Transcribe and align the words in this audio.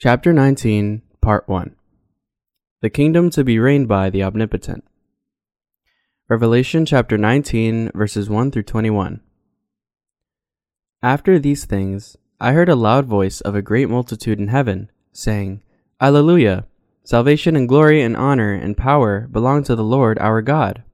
Chapter 0.00 0.32
19, 0.32 1.02
Part 1.20 1.48
1 1.48 1.74
The 2.82 2.88
Kingdom 2.88 3.30
to 3.30 3.42
be 3.42 3.58
Reigned 3.58 3.88
by 3.88 4.10
the 4.10 4.22
Omnipotent. 4.22 4.84
Revelation 6.28 6.86
chapter 6.86 7.18
19, 7.18 7.90
verses 7.96 8.30
1 8.30 8.52
through 8.52 8.62
21. 8.62 9.20
After 11.02 11.40
these 11.40 11.64
things, 11.64 12.16
I 12.40 12.52
heard 12.52 12.68
a 12.68 12.76
loud 12.76 13.06
voice 13.06 13.40
of 13.40 13.56
a 13.56 13.60
great 13.60 13.88
multitude 13.90 14.38
in 14.38 14.46
heaven, 14.46 14.88
saying, 15.10 15.64
Alleluia! 16.00 16.66
Salvation 17.02 17.56
and 17.56 17.68
glory 17.68 18.00
and 18.00 18.16
honor 18.16 18.52
and 18.52 18.76
power 18.76 19.26
belong 19.32 19.64
to 19.64 19.74
the 19.74 19.82
Lord 19.82 20.16
our 20.20 20.42
God. 20.42 20.84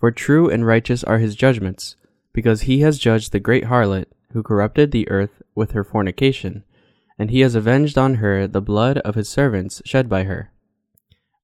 For 0.00 0.10
true 0.10 0.50
and 0.50 0.66
righteous 0.66 1.04
are 1.04 1.18
his 1.18 1.36
judgments, 1.36 1.94
because 2.32 2.62
he 2.62 2.80
has 2.80 2.98
judged 2.98 3.30
the 3.30 3.38
great 3.38 3.66
harlot 3.66 4.06
who 4.32 4.42
corrupted 4.42 4.90
the 4.90 5.08
earth 5.08 5.42
with 5.54 5.70
her 5.70 5.84
fornication 5.84 6.64
and 7.20 7.30
he 7.30 7.40
has 7.40 7.54
avenged 7.54 7.98
on 7.98 8.14
her 8.14 8.46
the 8.46 8.62
blood 8.62 8.96
of 9.00 9.14
his 9.14 9.28
servants 9.28 9.82
shed 9.84 10.08
by 10.08 10.24
her. 10.24 10.50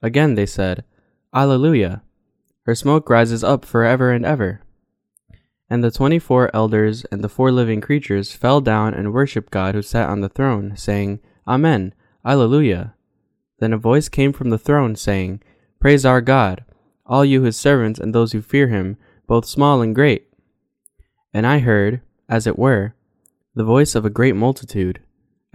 Again 0.01 0.35
they 0.35 0.47
said, 0.47 0.85
Alleluia! 1.35 2.03
Her 2.65 2.75
smoke 2.75 3.11
rises 3.11 3.45
up 3.45 3.63
for 3.63 3.85
ever 3.85 4.11
and 4.11 4.25
ever. 4.25 4.63
And 5.69 5.85
the 5.85 5.91
twenty 5.91 6.19
four 6.19 6.51
elders 6.55 7.05
and 7.13 7.23
the 7.23 7.29
four 7.29 7.53
living 7.53 7.83
creatures 7.83 8.33
fell 8.33 8.63
down 8.63 8.95
and 8.95 9.13
worshipped 9.13 9.53
God 9.53 9.75
who 9.75 9.83
sat 9.83 10.09
on 10.09 10.23
the 10.23 10.31
throne, 10.31 10.75
saying, 10.79 11.21
Amen, 11.47 11.93
Alleluia. 12.25 12.95
Then 13.59 13.75
a 13.75 13.79
voice 13.79 14.09
came 14.09 14.33
from 14.33 14.49
the 14.49 14.59
throne, 14.59 14.97
saying, 14.97 15.43
Praise 15.79 16.07
our 16.07 16.23
God, 16.23 16.65
all 17.05 17.23
you 17.23 17.43
his 17.43 17.59
servants 17.59 18.01
and 18.01 18.15
those 18.15 18.33
who 18.33 18.41
fear 18.41 18.69
him, 18.69 18.97
both 19.27 19.45
small 19.45 19.83
and 19.83 19.95
great. 19.95 20.33
And 21.35 21.47
I 21.47 21.59
heard, 21.59 22.01
as 22.31 22.47
it 22.47 22.59
were, 22.59 22.95
the 23.55 23.65
voice 23.65 23.95
of 23.95 24.07
a 24.07 24.11
great 24.11 24.37
multitude 24.37 25.01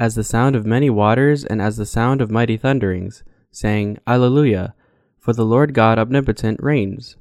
as 0.01 0.15
the 0.15 0.23
sound 0.23 0.55
of 0.55 0.65
many 0.65 0.89
waters 0.89 1.45
and 1.45 1.61
as 1.61 1.77
the 1.77 1.85
sound 1.85 2.21
of 2.21 2.31
mighty 2.31 2.57
thunderings, 2.57 3.23
saying, 3.51 3.99
Alleluia, 4.07 4.73
for 5.19 5.31
the 5.31 5.45
Lord 5.45 5.75
God 5.75 5.99
omnipotent 5.99 6.59
reigns. 6.59 7.17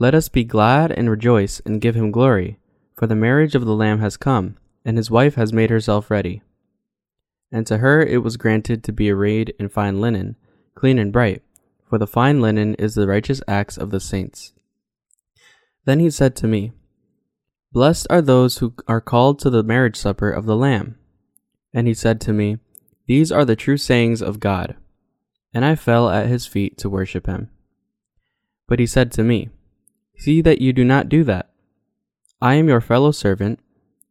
Let 0.00 0.12
us 0.12 0.28
be 0.28 0.42
glad 0.42 0.90
and 0.90 1.08
rejoice 1.08 1.60
and 1.60 1.80
give 1.80 1.94
him 1.94 2.10
glory, 2.10 2.58
for 2.96 3.06
the 3.06 3.14
marriage 3.14 3.54
of 3.54 3.64
the 3.64 3.76
Lamb 3.76 4.00
has 4.00 4.16
come, 4.16 4.56
and 4.84 4.96
his 4.96 5.08
wife 5.08 5.36
has 5.36 5.52
made 5.52 5.70
herself 5.70 6.10
ready. 6.10 6.42
And 7.52 7.64
to 7.68 7.78
her 7.78 8.02
it 8.02 8.24
was 8.24 8.36
granted 8.36 8.82
to 8.82 8.92
be 8.92 9.08
arrayed 9.08 9.54
in 9.60 9.68
fine 9.68 10.00
linen, 10.00 10.34
clean 10.74 10.98
and 10.98 11.12
bright, 11.12 11.44
for 11.88 11.96
the 11.96 12.08
fine 12.08 12.40
linen 12.40 12.74
is 12.74 12.96
the 12.96 13.06
righteous 13.06 13.40
acts 13.46 13.78
of 13.78 13.90
the 13.90 14.00
saints. 14.00 14.52
Then 15.84 16.00
he 16.00 16.10
said 16.10 16.34
to 16.36 16.48
me, 16.48 16.72
Blessed 17.70 18.08
are 18.10 18.20
those 18.20 18.58
who 18.58 18.74
are 18.88 19.00
called 19.00 19.38
to 19.38 19.48
the 19.48 19.62
marriage 19.62 19.96
supper 19.96 20.28
of 20.28 20.44
the 20.44 20.56
Lamb. 20.56 20.97
And 21.78 21.86
he 21.86 21.94
said 21.94 22.20
to 22.22 22.32
me, 22.32 22.58
These 23.06 23.30
are 23.30 23.44
the 23.44 23.54
true 23.54 23.76
sayings 23.76 24.20
of 24.20 24.40
God. 24.40 24.74
And 25.54 25.64
I 25.64 25.76
fell 25.76 26.08
at 26.08 26.26
his 26.26 26.44
feet 26.44 26.76
to 26.78 26.90
worship 26.90 27.28
him. 27.28 27.50
But 28.66 28.80
he 28.80 28.86
said 28.86 29.12
to 29.12 29.22
me, 29.22 29.50
See 30.16 30.40
that 30.40 30.60
you 30.60 30.72
do 30.72 30.84
not 30.84 31.08
do 31.08 31.22
that. 31.22 31.50
I 32.42 32.54
am 32.54 32.66
your 32.66 32.80
fellow 32.80 33.12
servant, 33.12 33.60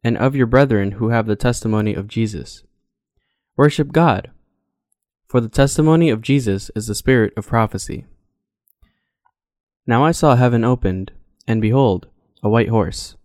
and 0.02 0.16
of 0.16 0.34
your 0.34 0.46
brethren 0.46 0.92
who 0.92 1.10
have 1.10 1.26
the 1.26 1.36
testimony 1.36 1.92
of 1.92 2.08
Jesus. 2.08 2.62
Worship 3.54 3.92
God, 3.92 4.30
for 5.26 5.38
the 5.38 5.50
testimony 5.50 6.08
of 6.08 6.22
Jesus 6.22 6.70
is 6.74 6.86
the 6.86 6.94
spirit 6.94 7.34
of 7.36 7.48
prophecy. 7.48 8.06
Now 9.86 10.06
I 10.06 10.12
saw 10.12 10.36
heaven 10.36 10.64
opened, 10.64 11.12
and 11.46 11.60
behold, 11.60 12.06
a 12.42 12.48
white 12.48 12.70
horse. 12.70 13.16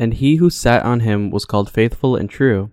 And 0.00 0.14
he 0.14 0.36
who 0.36 0.50
sat 0.50 0.82
on 0.82 0.98
him 0.98 1.30
was 1.30 1.44
called 1.44 1.70
faithful 1.70 2.16
and 2.16 2.28
true 2.28 2.72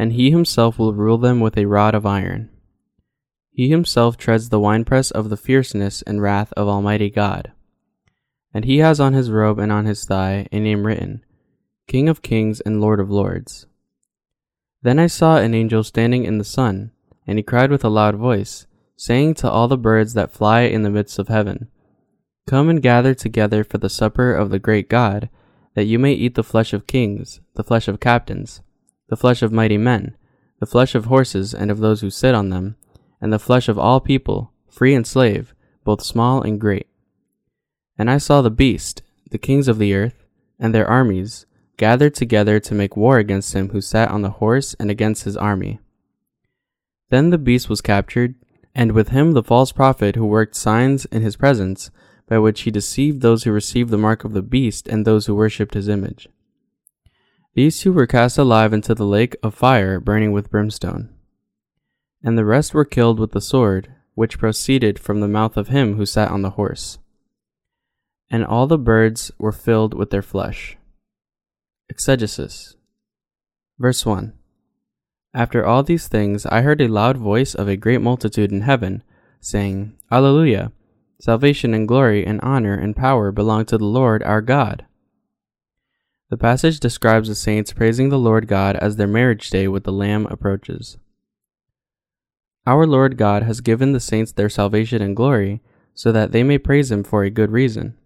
and 0.00 0.14
he 0.14 0.30
himself 0.30 0.78
will 0.78 0.94
rule 0.94 1.18
them 1.18 1.40
with 1.40 1.58
a 1.58 1.66
rod 1.66 1.94
of 1.94 2.06
iron. 2.06 2.48
He 3.50 3.68
himself 3.68 4.16
treads 4.16 4.48
the 4.48 4.58
winepress 4.58 5.10
of 5.10 5.28
the 5.28 5.36
fierceness 5.36 6.00
and 6.00 6.22
wrath 6.22 6.54
of 6.56 6.68
Almighty 6.68 7.10
God. 7.10 7.52
And 8.54 8.64
he 8.64 8.78
has 8.78 8.98
on 8.98 9.12
his 9.12 9.30
robe 9.30 9.58
and 9.58 9.70
on 9.70 9.84
his 9.84 10.06
thigh 10.06 10.46
a 10.50 10.58
name 10.58 10.86
written, 10.86 11.22
King 11.86 12.08
of 12.08 12.22
Kings 12.22 12.62
and 12.62 12.80
Lord 12.80 12.98
of 12.98 13.10
Lords. 13.10 13.66
Then 14.80 14.98
I 14.98 15.06
saw 15.06 15.36
an 15.36 15.52
angel 15.52 15.84
standing 15.84 16.24
in 16.24 16.38
the 16.38 16.44
sun, 16.44 16.92
and 17.26 17.38
he 17.38 17.42
cried 17.42 17.70
with 17.70 17.84
a 17.84 17.90
loud 17.90 18.14
voice, 18.14 18.66
saying 18.96 19.34
to 19.34 19.50
all 19.50 19.68
the 19.68 19.76
birds 19.76 20.14
that 20.14 20.32
fly 20.32 20.62
in 20.62 20.82
the 20.82 20.88
midst 20.88 21.18
of 21.18 21.28
heaven, 21.28 21.68
Come 22.46 22.70
and 22.70 22.80
gather 22.80 23.12
together 23.12 23.64
for 23.64 23.76
the 23.76 23.90
supper 23.90 24.32
of 24.32 24.48
the 24.48 24.58
great 24.58 24.88
God, 24.88 25.28
that 25.74 25.84
you 25.84 25.98
may 25.98 26.14
eat 26.14 26.36
the 26.36 26.42
flesh 26.42 26.72
of 26.72 26.86
kings, 26.86 27.42
the 27.54 27.62
flesh 27.62 27.86
of 27.86 28.00
captains 28.00 28.62
the 29.10 29.16
flesh 29.16 29.42
of 29.42 29.52
mighty 29.52 29.76
men, 29.76 30.16
the 30.60 30.66
flesh 30.66 30.94
of 30.94 31.06
horses 31.06 31.52
and 31.52 31.68
of 31.68 31.80
those 31.80 32.00
who 32.00 32.10
sit 32.10 32.32
on 32.32 32.48
them, 32.48 32.76
and 33.20 33.32
the 33.32 33.40
flesh 33.40 33.68
of 33.68 33.76
all 33.76 34.00
people, 34.00 34.52
free 34.68 34.94
and 34.94 35.04
slave, 35.04 35.52
both 35.82 36.00
small 36.00 36.40
and 36.42 36.60
great. 36.60 36.86
And 37.98 38.08
I 38.08 38.18
saw 38.18 38.40
the 38.40 38.50
beast, 38.50 39.02
the 39.30 39.36
kings 39.36 39.66
of 39.66 39.78
the 39.78 39.94
earth, 39.94 40.24
and 40.60 40.72
their 40.72 40.86
armies, 40.86 41.44
gathered 41.76 42.14
together 42.14 42.60
to 42.60 42.74
make 42.74 42.96
war 42.96 43.18
against 43.18 43.52
him 43.52 43.70
who 43.70 43.80
sat 43.80 44.10
on 44.10 44.22
the 44.22 44.30
horse 44.30 44.76
and 44.78 44.92
against 44.92 45.24
his 45.24 45.36
army. 45.36 45.80
Then 47.08 47.30
the 47.30 47.38
beast 47.38 47.68
was 47.68 47.80
captured, 47.80 48.36
and 48.76 48.92
with 48.92 49.08
him 49.08 49.32
the 49.32 49.42
false 49.42 49.72
prophet 49.72 50.14
who 50.14 50.24
worked 50.24 50.54
signs 50.54 51.04
in 51.06 51.22
his 51.22 51.34
presence, 51.34 51.90
by 52.28 52.38
which 52.38 52.60
he 52.60 52.70
deceived 52.70 53.22
those 53.22 53.42
who 53.42 53.50
received 53.50 53.90
the 53.90 53.98
mark 53.98 54.22
of 54.22 54.34
the 54.34 54.42
beast 54.42 54.86
and 54.86 55.04
those 55.04 55.26
who 55.26 55.34
worshipped 55.34 55.74
his 55.74 55.88
image. 55.88 56.28
These 57.54 57.80
two 57.80 57.92
were 57.92 58.06
cast 58.06 58.38
alive 58.38 58.72
into 58.72 58.94
the 58.94 59.06
lake 59.06 59.36
of 59.42 59.54
fire 59.54 59.98
burning 59.98 60.32
with 60.32 60.50
brimstone. 60.50 61.10
And 62.22 62.38
the 62.38 62.44
rest 62.44 62.74
were 62.74 62.84
killed 62.84 63.18
with 63.18 63.32
the 63.32 63.40
sword, 63.40 63.92
which 64.14 64.38
proceeded 64.38 64.98
from 64.98 65.20
the 65.20 65.28
mouth 65.28 65.56
of 65.56 65.68
him 65.68 65.96
who 65.96 66.06
sat 66.06 66.30
on 66.30 66.42
the 66.42 66.50
horse. 66.50 66.98
And 68.30 68.44
all 68.44 68.68
the 68.68 68.78
birds 68.78 69.32
were 69.38 69.52
filled 69.52 69.94
with 69.94 70.10
their 70.10 70.22
flesh. 70.22 70.76
Exegesis. 71.88 72.76
Verse 73.80 74.06
1 74.06 74.32
After 75.34 75.66
all 75.66 75.82
these 75.82 76.06
things, 76.06 76.46
I 76.46 76.60
heard 76.60 76.80
a 76.80 76.86
loud 76.86 77.16
voice 77.16 77.54
of 77.54 77.66
a 77.66 77.76
great 77.76 78.00
multitude 78.00 78.52
in 78.52 78.60
heaven, 78.60 79.02
saying, 79.40 79.96
Alleluia! 80.12 80.70
Salvation 81.20 81.74
and 81.74 81.88
glory 81.88 82.24
and 82.24 82.40
honor 82.42 82.74
and 82.74 82.94
power 82.94 83.32
belong 83.32 83.64
to 83.66 83.76
the 83.76 83.84
Lord 83.84 84.22
our 84.22 84.40
God. 84.40 84.86
The 86.30 86.36
passage 86.36 86.78
describes 86.78 87.28
the 87.28 87.34
saints 87.34 87.72
praising 87.72 88.08
the 88.08 88.18
Lord 88.18 88.46
God 88.46 88.76
as 88.76 88.94
their 88.94 89.08
marriage 89.08 89.50
day 89.50 89.66
with 89.66 89.82
the 89.82 89.92
Lamb 89.92 90.26
approaches. 90.26 90.96
Our 92.68 92.86
Lord 92.86 93.16
God 93.16 93.42
has 93.42 93.60
given 93.60 93.90
the 93.90 93.98
saints 93.98 94.30
their 94.30 94.48
salvation 94.48 95.02
and 95.02 95.16
glory 95.16 95.60
so 95.92 96.12
that 96.12 96.30
they 96.30 96.44
may 96.44 96.56
praise 96.56 96.92
Him 96.92 97.02
for 97.02 97.24
a 97.24 97.30
good 97.30 97.50
reason. 97.50 97.96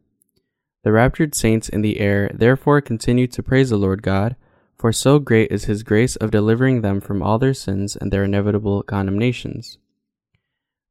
The 0.84 0.92
raptured 0.92 1.34
saints 1.34 1.68
in 1.68 1.82
the 1.82 2.00
air 2.00 2.30
therefore 2.32 2.80
continue 2.80 3.26
to 3.26 3.42
praise 3.42 3.68
the 3.68 3.76
Lord 3.76 4.02
God, 4.02 4.36
for 4.78 4.90
so 4.90 5.18
great 5.18 5.50
is 5.50 5.64
His 5.64 5.82
grace 5.82 6.16
of 6.16 6.30
delivering 6.30 6.80
them 6.80 7.02
from 7.02 7.22
all 7.22 7.38
their 7.38 7.52
sins 7.52 7.94
and 7.94 8.10
their 8.10 8.24
inevitable 8.24 8.82
condemnations. 8.84 9.76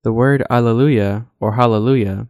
The 0.03 0.13
word 0.13 0.43
Alleluia 0.51 1.25
or 1.39 1.53
Hallelujah 1.53 2.27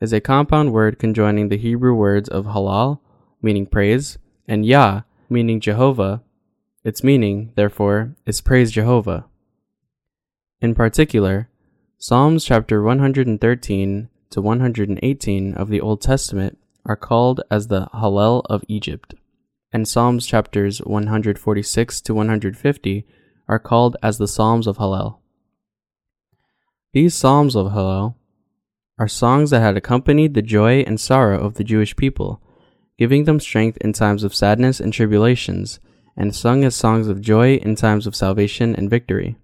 is 0.00 0.12
a 0.12 0.20
compound 0.20 0.72
word 0.72 1.00
conjoining 1.00 1.48
the 1.48 1.58
Hebrew 1.58 1.94
words 1.94 2.28
of 2.28 2.46
halal, 2.46 3.00
meaning 3.42 3.66
praise, 3.66 4.16
and 4.46 4.66
Yah, 4.66 5.02
meaning 5.28 5.60
Jehovah, 5.60 6.22
its 6.84 7.02
meaning, 7.02 7.52
therefore, 7.54 8.14
is 8.26 8.40
praise 8.40 8.70
Jehovah. 8.70 9.24
In 10.60 10.74
particular, 10.74 11.48
Psalms 11.98 12.44
chapter 12.44 12.82
113 12.82 14.08
to 14.30 14.42
118 14.42 15.54
of 15.54 15.68
the 15.68 15.80
Old 15.80 16.02
Testament 16.02 16.58
are 16.84 16.96
called 16.96 17.40
as 17.50 17.68
the 17.68 17.86
Hallel 17.94 18.42
of 18.50 18.64
Egypt, 18.68 19.14
and 19.72 19.88
Psalms 19.88 20.26
chapters 20.26 20.78
146 20.80 22.00
to 22.02 22.14
150 22.14 23.06
are 23.48 23.58
called 23.58 23.96
as 24.02 24.18
the 24.18 24.28
Psalms 24.28 24.66
of 24.66 24.76
Hallel. 24.76 25.18
These 26.92 27.14
Psalms 27.14 27.56
of 27.56 27.72
Hallel 27.72 28.16
are 28.98 29.08
songs 29.08 29.50
that 29.50 29.60
had 29.60 29.76
accompanied 29.76 30.34
the 30.34 30.42
joy 30.42 30.80
and 30.80 31.00
sorrow 31.00 31.40
of 31.40 31.54
the 31.54 31.64
Jewish 31.64 31.96
people 31.96 32.40
giving 32.98 33.24
them 33.24 33.40
strength 33.40 33.78
in 33.78 33.92
times 33.92 34.24
of 34.24 34.34
sadness 34.34 34.80
and 34.80 34.92
tribulations, 34.92 35.80
and 36.16 36.34
sung 36.34 36.64
as 36.64 36.74
songs 36.74 37.08
of 37.08 37.20
joy 37.20 37.56
in 37.56 37.74
times 37.74 38.06
of 38.06 38.14
salvation 38.14 38.74
and 38.76 38.88
victory. 38.88 39.36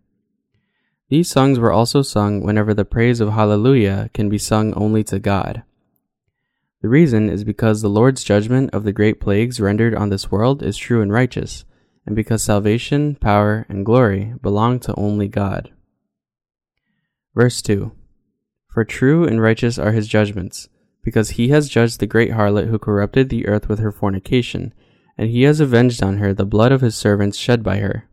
These 1.09 1.29
songs 1.29 1.59
were 1.59 1.73
also 1.73 2.03
sung 2.03 2.43
whenever 2.43 2.73
the 2.73 2.85
praise 2.85 3.21
of 3.21 3.33
Hallelujah 3.33 4.11
can 4.15 4.29
be 4.29 4.39
sung 4.39 4.73
only 4.75 5.03
to 5.05 5.19
God. 5.19 5.65
The 6.83 6.89
reason 6.89 7.29
is 7.29 7.45
because 7.45 7.83
the 7.83 7.89
Lord's 7.89 8.25
judgment 8.25 8.71
of 8.73 8.85
the 8.85 8.93
great 8.93 9.21
plagues 9.21 9.61
rendered 9.61 9.95
on 9.95 10.09
this 10.09 10.31
world 10.31 10.63
is 10.63 10.77
true 10.77 11.03
and 11.03 11.13
righteous, 11.13 11.65
and 12.07 12.17
because 12.17 12.43
salvation, 12.43 13.17
power, 13.17 13.67
and 13.69 13.85
glory 13.85 14.35
belong 14.41 14.79
to 14.81 14.95
only 14.95 15.29
God. 15.29 15.73
Verse 17.35 17.61
2 17.61 17.93
For 18.73 18.85
true 18.85 19.27
and 19.27 19.43
righteous 19.43 19.79
are 19.79 19.93
his 19.93 20.09
judgments, 20.09 20.69
because 21.03 21.31
he 21.31 21.49
has 21.49 21.69
judged 21.69 22.01
the 22.01 22.07
great 22.07 22.33
harlot 22.33 22.69
who 22.69 22.79
corrupted 22.79 23.29
the 23.29 23.47
earth 23.47 23.69
with 23.69 23.79
her 23.79 23.93
fornication, 23.93 24.75
and 25.17 25.31
he 25.31 25.43
has 25.43 25.61
avenged 25.61 26.03
on 26.03 26.19
her 26.19 26.33
the 26.35 26.47
blood 26.47 26.73
of 26.73 26.81
his 26.81 26.95
servants 26.95 27.37
shed 27.37 27.63
by 27.63 27.79
her 27.79 28.09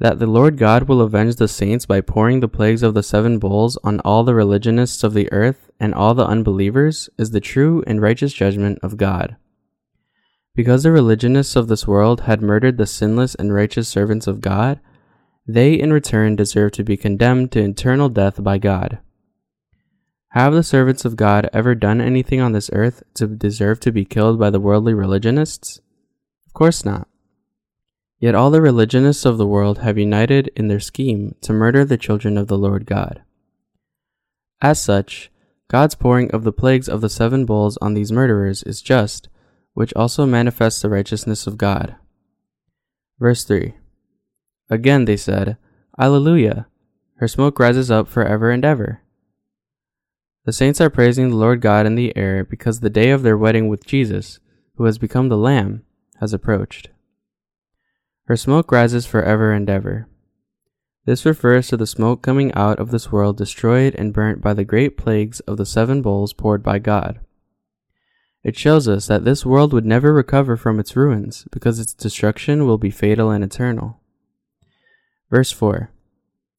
that 0.00 0.18
the 0.18 0.26
Lord 0.26 0.56
God 0.56 0.84
will 0.88 1.00
avenge 1.00 1.36
the 1.36 1.48
saints 1.48 1.84
by 1.84 2.00
pouring 2.00 2.40
the 2.40 2.48
plagues 2.48 2.82
of 2.82 2.94
the 2.94 3.02
seven 3.02 3.38
bowls 3.38 3.76
on 3.82 4.00
all 4.00 4.22
the 4.22 4.34
religionists 4.34 5.02
of 5.02 5.12
the 5.12 5.30
earth 5.32 5.70
and 5.80 5.92
all 5.92 6.14
the 6.14 6.26
unbelievers 6.26 7.08
is 7.18 7.32
the 7.32 7.40
true 7.40 7.82
and 7.86 8.00
righteous 8.00 8.32
judgment 8.32 8.78
of 8.82 8.96
God. 8.96 9.36
Because 10.54 10.82
the 10.82 10.92
religionists 10.92 11.56
of 11.56 11.68
this 11.68 11.86
world 11.86 12.22
had 12.22 12.42
murdered 12.42 12.78
the 12.78 12.86
sinless 12.86 13.34
and 13.34 13.52
righteous 13.52 13.88
servants 13.88 14.26
of 14.26 14.40
God, 14.40 14.80
they 15.46 15.74
in 15.74 15.92
return 15.92 16.36
deserve 16.36 16.72
to 16.72 16.84
be 16.84 16.96
condemned 16.96 17.50
to 17.52 17.60
eternal 17.60 18.08
death 18.08 18.42
by 18.42 18.58
God. 18.58 18.98
Have 20.32 20.52
the 20.52 20.62
servants 20.62 21.06
of 21.06 21.16
God 21.16 21.48
ever 21.54 21.74
done 21.74 22.00
anything 22.00 22.40
on 22.40 22.52
this 22.52 22.68
earth 22.74 23.02
to 23.14 23.26
deserve 23.26 23.80
to 23.80 23.92
be 23.92 24.04
killed 24.04 24.38
by 24.38 24.50
the 24.50 24.60
worldly 24.60 24.92
religionists? 24.92 25.80
Of 26.46 26.52
course 26.52 26.84
not. 26.84 27.08
Yet 28.20 28.34
all 28.34 28.50
the 28.50 28.60
religionists 28.60 29.24
of 29.24 29.38
the 29.38 29.46
world 29.46 29.78
have 29.78 29.96
united 29.96 30.50
in 30.54 30.68
their 30.68 30.80
scheme 30.80 31.34
to 31.40 31.52
murder 31.52 31.84
the 31.84 31.96
children 31.96 32.36
of 32.36 32.48
the 32.48 32.58
Lord 32.58 32.84
God. 32.84 33.22
As 34.60 34.82
such, 34.82 35.30
God's 35.68 35.94
pouring 35.94 36.30
of 36.32 36.44
the 36.44 36.52
plagues 36.52 36.88
of 36.88 37.00
the 37.00 37.08
seven 37.08 37.46
bowls 37.46 37.78
on 37.78 37.94
these 37.94 38.12
murderers 38.12 38.62
is 38.64 38.82
just, 38.82 39.28
which 39.72 39.94
also 39.94 40.26
manifests 40.26 40.82
the 40.82 40.90
righteousness 40.90 41.46
of 41.46 41.56
God. 41.56 41.96
Verse 43.18 43.44
3 43.44 43.74
Again 44.68 45.06
they 45.06 45.16
said, 45.16 45.56
Alleluia! 45.98 46.66
Her 47.16 47.28
smoke 47.28 47.58
rises 47.58 47.90
up 47.90 48.08
for 48.08 48.24
ever 48.24 48.50
and 48.50 48.64
ever. 48.64 49.02
The 50.48 50.52
saints 50.54 50.80
are 50.80 50.88
praising 50.88 51.28
the 51.28 51.36
Lord 51.36 51.60
God 51.60 51.84
in 51.84 51.94
the 51.94 52.16
air 52.16 52.42
because 52.42 52.80
the 52.80 52.88
day 52.88 53.10
of 53.10 53.22
their 53.22 53.36
wedding 53.36 53.68
with 53.68 53.84
Jesus, 53.84 54.40
who 54.76 54.84
has 54.84 54.96
become 54.96 55.28
the 55.28 55.36
Lamb, 55.36 55.82
has 56.20 56.32
approached. 56.32 56.88
Her 58.24 58.34
smoke 58.34 58.72
rises 58.72 59.04
forever 59.04 59.52
and 59.52 59.68
ever. 59.68 60.08
This 61.04 61.26
refers 61.26 61.68
to 61.68 61.76
the 61.76 61.86
smoke 61.86 62.22
coming 62.22 62.50
out 62.54 62.78
of 62.78 62.90
this 62.90 63.12
world 63.12 63.36
destroyed 63.36 63.94
and 63.96 64.14
burnt 64.14 64.40
by 64.40 64.54
the 64.54 64.64
great 64.64 64.96
plagues 64.96 65.40
of 65.40 65.58
the 65.58 65.66
seven 65.66 66.00
bowls 66.00 66.32
poured 66.32 66.62
by 66.62 66.78
God. 66.78 67.20
It 68.42 68.56
shows 68.56 68.88
us 68.88 69.06
that 69.06 69.26
this 69.26 69.44
world 69.44 69.74
would 69.74 69.84
never 69.84 70.14
recover 70.14 70.56
from 70.56 70.80
its 70.80 70.96
ruins 70.96 71.44
because 71.50 71.78
its 71.78 71.92
destruction 71.92 72.64
will 72.64 72.78
be 72.78 72.90
fatal 72.90 73.30
and 73.30 73.44
eternal. 73.44 74.00
Verse 75.28 75.52
4 75.52 75.90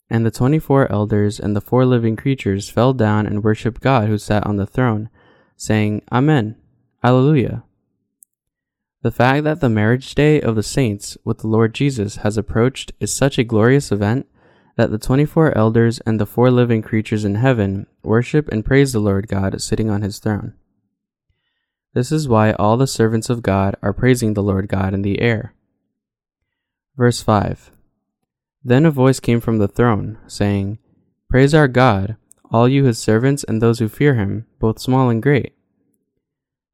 And 0.09 0.25
the 0.25 0.31
twenty 0.31 0.59
four 0.59 0.91
elders 0.91 1.39
and 1.39 1.55
the 1.55 1.61
four 1.61 1.85
living 1.85 2.15
creatures 2.15 2.69
fell 2.69 2.93
down 2.93 3.27
and 3.27 3.43
worshipped 3.43 3.81
God 3.81 4.07
who 4.07 4.17
sat 4.17 4.45
on 4.45 4.57
the 4.57 4.65
throne, 4.65 5.09
saying, 5.55 6.01
Amen, 6.11 6.55
Alleluia. 7.03 7.63
The 9.01 9.11
fact 9.11 9.45
that 9.45 9.61
the 9.61 9.69
marriage 9.69 10.13
day 10.13 10.41
of 10.41 10.55
the 10.55 10.63
saints 10.63 11.17
with 11.23 11.37
the 11.39 11.47
Lord 11.47 11.73
Jesus 11.73 12.17
has 12.17 12.37
approached 12.37 12.91
is 12.99 13.13
such 13.13 13.37
a 13.37 13.45
glorious 13.45 13.91
event 13.91 14.27
that 14.75 14.91
the 14.91 14.97
24 14.97 15.57
elders 15.57 15.99
and 15.99 16.19
the 16.19 16.25
four 16.25 16.51
living 16.51 16.81
creatures 16.81 17.23
in 17.23 17.35
heaven 17.35 17.85
worship 18.03 18.49
and 18.49 18.65
praise 18.65 18.91
the 18.91 18.99
Lord 18.99 19.27
God 19.27 19.61
sitting 19.61 19.89
on 19.89 20.01
his 20.01 20.19
throne. 20.19 20.53
This 21.93 22.11
is 22.11 22.27
why 22.27 22.51
all 22.53 22.77
the 22.77 22.87
servants 22.87 23.29
of 23.29 23.41
God 23.41 23.75
are 23.81 23.93
praising 23.93 24.33
the 24.33 24.43
Lord 24.43 24.67
God 24.67 24.93
in 24.93 25.01
the 25.01 25.21
air. 25.21 25.53
Verse 26.95 27.21
5 27.21 27.71
Then 28.63 28.85
a 28.85 28.91
voice 28.91 29.19
came 29.19 29.39
from 29.39 29.57
the 29.57 29.67
throne, 29.67 30.17
saying, 30.27 30.79
Praise 31.29 31.53
our 31.53 31.67
God, 31.67 32.17
all 32.51 32.67
you 32.67 32.83
his 32.83 32.99
servants 32.99 33.43
and 33.43 33.61
those 33.61 33.79
who 33.79 33.87
fear 33.87 34.15
him, 34.15 34.45
both 34.59 34.79
small 34.79 35.09
and 35.09 35.21
great. 35.21 35.53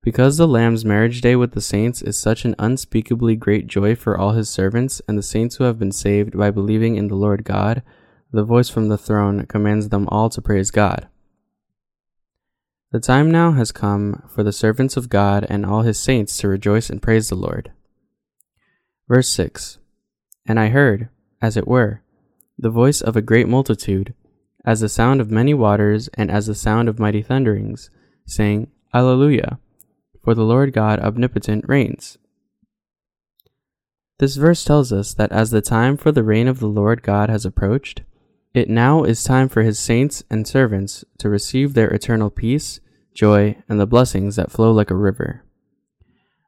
Because 0.02 0.38
the 0.38 0.48
Lamb's 0.48 0.86
marriage 0.86 1.22
day 1.22 1.36
with 1.36 1.54
the 1.54 1.62
saints 1.62 2.02
is 2.02 2.20
such 2.20 2.46
an 2.46 2.56
unspeakably 2.60 3.36
great 3.36 3.68
joy 3.68 3.96
for 3.96 4.18
all 4.18 4.34
his 4.34 4.50
servants 4.50 5.02
and 5.08 5.18
the 5.18 5.24
saints 5.24 5.56
who 5.56 5.64
have 5.64 5.80
been 5.80 5.92
saved 5.92 6.38
by 6.38 6.52
believing 6.52 6.96
in 6.96 7.08
the 7.08 7.16
Lord 7.16 7.44
God, 7.44 7.82
the 8.32 8.44
voice 8.44 8.70
from 8.70 8.88
the 8.88 8.98
throne 8.98 9.46
commands 9.48 9.90
them 9.90 10.08
all 10.10 10.30
to 10.30 10.42
praise 10.42 10.72
God. 10.72 11.08
The 12.92 13.00
time 13.00 13.32
now 13.32 13.52
has 13.54 13.72
come 13.72 14.24
for 14.30 14.44
the 14.44 14.54
servants 14.54 14.96
of 14.96 15.10
God 15.10 15.46
and 15.50 15.66
all 15.66 15.82
his 15.82 16.00
saints 16.00 16.38
to 16.38 16.48
rejoice 16.48 16.90
and 16.90 17.02
praise 17.02 17.30
the 17.30 17.36
Lord. 17.36 17.72
Verse 19.08 19.28
6 19.30 19.80
And 20.46 20.60
I 20.60 20.70
heard, 20.70 21.10
as 21.46 21.56
it 21.56 21.68
were, 21.68 22.02
the 22.58 22.70
voice 22.82 23.02
of 23.02 23.16
a 23.16 23.22
great 23.22 23.48
multitude, 23.48 24.14
as 24.66 24.80
the 24.80 24.90
sound 24.90 25.22
of 25.22 25.30
many 25.30 25.54
waters 25.54 26.10
and 26.16 26.32
as 26.32 26.48
the 26.48 26.56
sound 26.56 26.90
of 26.90 27.00
mighty 27.00 27.22
thunderings, 27.22 27.92
saying, 28.26 28.68
Alleluia! 28.94 29.60
for 30.26 30.34
the 30.34 30.44
Lord 30.44 30.74
God 30.74 31.00
omnipotent 31.00 31.66
reigns. 31.68 32.18
This 34.18 34.38
verse 34.38 34.66
tells 34.66 34.92
us 34.92 35.14
that 35.14 35.32
as 35.32 35.52
the 35.52 35.62
time 35.62 35.98
for 35.98 36.12
the 36.12 36.24
reign 36.24 36.48
of 36.48 36.60
the 36.60 36.68
Lord 36.68 37.04
God 37.04 37.30
has 37.30 37.46
approached, 37.46 38.02
it 38.52 38.68
now 38.68 39.04
is 39.04 39.24
time 39.24 39.48
for 39.50 39.62
his 39.62 39.78
saints 39.78 40.24
and 40.32 40.48
servants 40.48 41.06
to 41.20 41.30
receive 41.30 41.74
their 41.74 41.90
eternal 41.90 42.32
peace, 42.32 42.80
joy, 43.14 43.58
and 43.70 43.80
the 43.80 43.86
blessings 43.86 44.36
that 44.38 44.52
flow 44.52 44.72
like 44.72 44.90
a 44.90 44.96
river. 44.96 45.44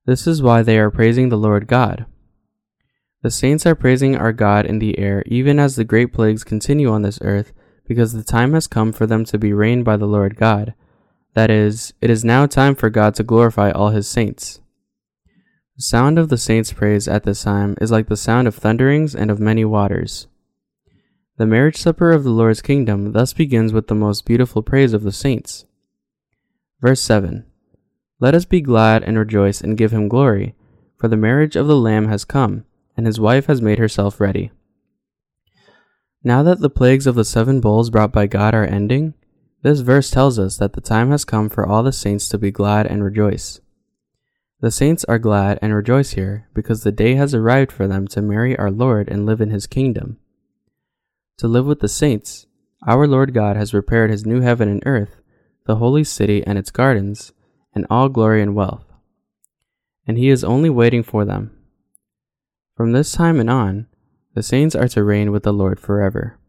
This 0.08 0.26
is 0.26 0.42
why 0.42 0.64
they 0.64 0.80
are 0.80 0.90
praising 0.90 1.30
the 1.30 1.38
Lord 1.38 1.68
God. 1.68 2.08
The 3.24 3.32
saints 3.32 3.66
are 3.66 3.76
praising 3.76 4.16
our 4.16 4.34
God 4.34 4.66
in 4.66 4.80
the 4.80 4.98
air 5.00 5.24
even 5.26 5.60
as 5.60 5.76
the 5.76 5.84
great 5.84 6.14
plagues 6.14 6.44
continue 6.44 6.90
on 6.90 7.02
this 7.02 7.20
earth 7.22 7.54
because 7.88 8.14
the 8.14 8.24
time 8.24 8.54
has 8.54 8.68
come 8.68 8.92
for 8.92 9.06
them 9.06 9.26
to 9.26 9.38
be 9.38 9.54
reigned 9.54 9.86
by 9.86 9.98
the 9.98 10.06
Lord 10.06 10.36
God 10.36 10.74
that 11.38 11.52
is, 11.52 11.94
it 12.02 12.10
is 12.10 12.26
now 12.26 12.48
time 12.48 12.74
for 12.74 12.90
God 12.90 13.14
to 13.14 13.24
glorify 13.24 13.70
all 13.70 13.92
his 13.92 14.08
saints. 14.08 14.60
The 15.76 15.84
sound 15.84 16.18
of 16.18 16.30
the 16.30 16.38
saints' 16.40 16.74
praise 16.74 17.08
at 17.08 17.26
this 17.26 17.44
time 17.44 17.76
is 17.80 17.92
like 17.92 18.08
the 18.08 18.18
sound 18.18 18.48
of 18.48 18.56
thunderings 18.56 19.14
and 19.14 19.30
of 19.30 19.40
many 19.40 19.64
waters. 19.64 20.26
The 21.38 21.46
marriage 21.46 21.78
supper 21.78 22.10
of 22.10 22.24
the 22.24 22.32
Lord's 22.32 22.64
kingdom 22.64 23.12
thus 23.12 23.34
begins 23.34 23.72
with 23.72 23.86
the 23.86 23.94
most 23.94 24.26
beautiful 24.26 24.64
praise 24.64 24.94
of 24.94 25.04
the 25.04 25.12
saints. 25.12 25.66
Verse 26.82 27.02
7 27.02 27.46
Let 28.20 28.34
us 28.34 28.46
be 28.46 28.60
glad 28.60 29.04
and 29.04 29.16
rejoice 29.16 29.62
and 29.62 29.78
give 29.78 29.92
him 29.92 30.08
glory, 30.08 30.56
for 30.98 31.08
the 31.08 31.16
marriage 31.16 31.56
of 31.56 31.68
the 31.68 31.78
Lamb 31.78 32.08
has 32.08 32.26
come, 32.26 32.66
and 32.98 33.06
his 33.06 33.20
wife 33.20 33.46
has 33.46 33.62
made 33.62 33.78
herself 33.80 34.20
ready. 34.20 34.52
Now 36.24 36.44
that 36.44 36.60
the 36.60 36.70
plagues 36.70 37.08
of 37.08 37.16
the 37.16 37.24
seven 37.24 37.62
bowls 37.62 37.90
brought 37.90 38.12
by 38.12 38.28
God 38.28 38.54
are 38.54 38.66
ending, 38.66 39.14
this 39.62 39.80
verse 39.80 40.10
tells 40.10 40.38
us 40.38 40.58
that 40.58 40.74
the 40.74 40.82
time 40.82 41.12
has 41.12 41.24
come 41.24 41.48
for 41.48 41.66
all 41.66 41.84
the 41.84 41.92
saints 41.92 42.28
to 42.30 42.38
be 42.38 42.52
glad 42.52 42.88
and 42.88 43.04
rejoice. 43.04 43.62
The 44.60 44.72
saints 44.72 45.04
are 45.06 45.20
glad 45.20 45.60
and 45.62 45.74
rejoice 45.74 46.12
here 46.12 46.48
because 46.54 46.84
the 46.84 46.92
day 46.92 47.16
has 47.16 47.36
arrived 47.36 47.72
for 47.72 47.88
them 47.88 48.08
to 48.08 48.22
marry 48.22 48.58
our 48.58 48.72
Lord 48.72 49.08
and 49.08 49.26
live 49.26 49.40
in 49.40 49.52
his 49.52 49.68
kingdom. 49.68 50.18
To 51.38 51.48
live 51.48 51.66
with 51.66 51.80
the 51.80 51.88
saints, 51.88 52.48
our 52.86 53.08
Lord 53.08 53.34
God 53.34 53.56
has 53.56 53.72
prepared 53.72 54.10
his 54.10 54.26
new 54.26 54.42
heaven 54.42 54.68
and 54.68 54.82
earth, 54.86 55.22
the 55.66 55.76
holy 55.76 56.04
city 56.04 56.44
and 56.46 56.58
its 56.58 56.72
gardens, 56.72 57.34
and 57.74 57.86
all 57.90 58.10
glory 58.10 58.42
and 58.42 58.56
wealth. 58.56 58.86
And 60.08 60.18
he 60.18 60.30
is 60.30 60.44
only 60.44 60.70
waiting 60.70 61.04
for 61.04 61.26
them. 61.26 61.57
From 62.78 62.94
this 62.94 63.12
time 63.12 63.42
and 63.42 63.50
on, 63.50 63.88
the 64.34 64.44
saints 64.44 64.76
are 64.76 64.88
to 64.88 65.04
reign 65.04 65.34
with 65.34 65.44
the 65.44 65.52
Lord 65.52 65.80
forever. 65.80 66.40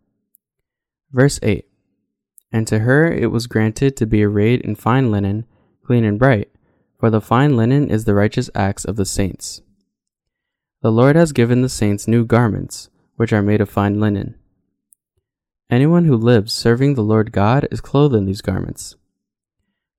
Verse 1.10 1.40
8 1.42 1.68
and 2.52 2.66
to 2.66 2.80
her 2.80 3.10
it 3.10 3.30
was 3.30 3.46
granted 3.46 3.96
to 3.96 4.06
be 4.06 4.24
arrayed 4.24 4.60
in 4.62 4.74
fine 4.74 5.10
linen, 5.10 5.44
clean 5.84 6.04
and 6.04 6.18
bright, 6.18 6.50
for 6.98 7.10
the 7.10 7.20
fine 7.20 7.56
linen 7.56 7.90
is 7.90 8.04
the 8.04 8.14
righteous 8.14 8.50
acts 8.54 8.84
of 8.84 8.96
the 8.96 9.04
saints. 9.04 9.62
The 10.82 10.92
Lord 10.92 11.16
has 11.16 11.32
given 11.32 11.62
the 11.62 11.68
saints 11.68 12.08
new 12.08 12.24
garments, 12.24 12.88
which 13.16 13.32
are 13.32 13.42
made 13.42 13.60
of 13.60 13.68
fine 13.68 14.00
linen. 14.00 14.36
Anyone 15.70 16.06
who 16.06 16.16
lives 16.16 16.52
serving 16.52 16.94
the 16.94 17.02
Lord 17.02 17.32
God 17.32 17.68
is 17.70 17.80
clothed 17.80 18.14
in 18.14 18.24
these 18.24 18.40
garments. 18.40 18.96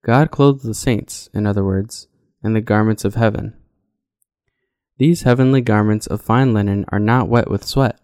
God 0.04 0.32
clothes 0.32 0.64
the 0.64 0.74
saints, 0.74 1.30
in 1.34 1.46
other 1.46 1.64
words, 1.64 2.08
in 2.44 2.54
the 2.54 2.62
garments 2.62 3.06
of 3.06 3.16
heaven. 3.16 3.59
These 5.00 5.24
heavenly 5.24 5.62
garments 5.62 6.06
of 6.06 6.22
fine 6.22 6.54
linen 6.54 6.86
are 6.90 7.00
not 7.00 7.28
wet 7.28 7.50
with 7.50 7.66
sweat 7.66 8.00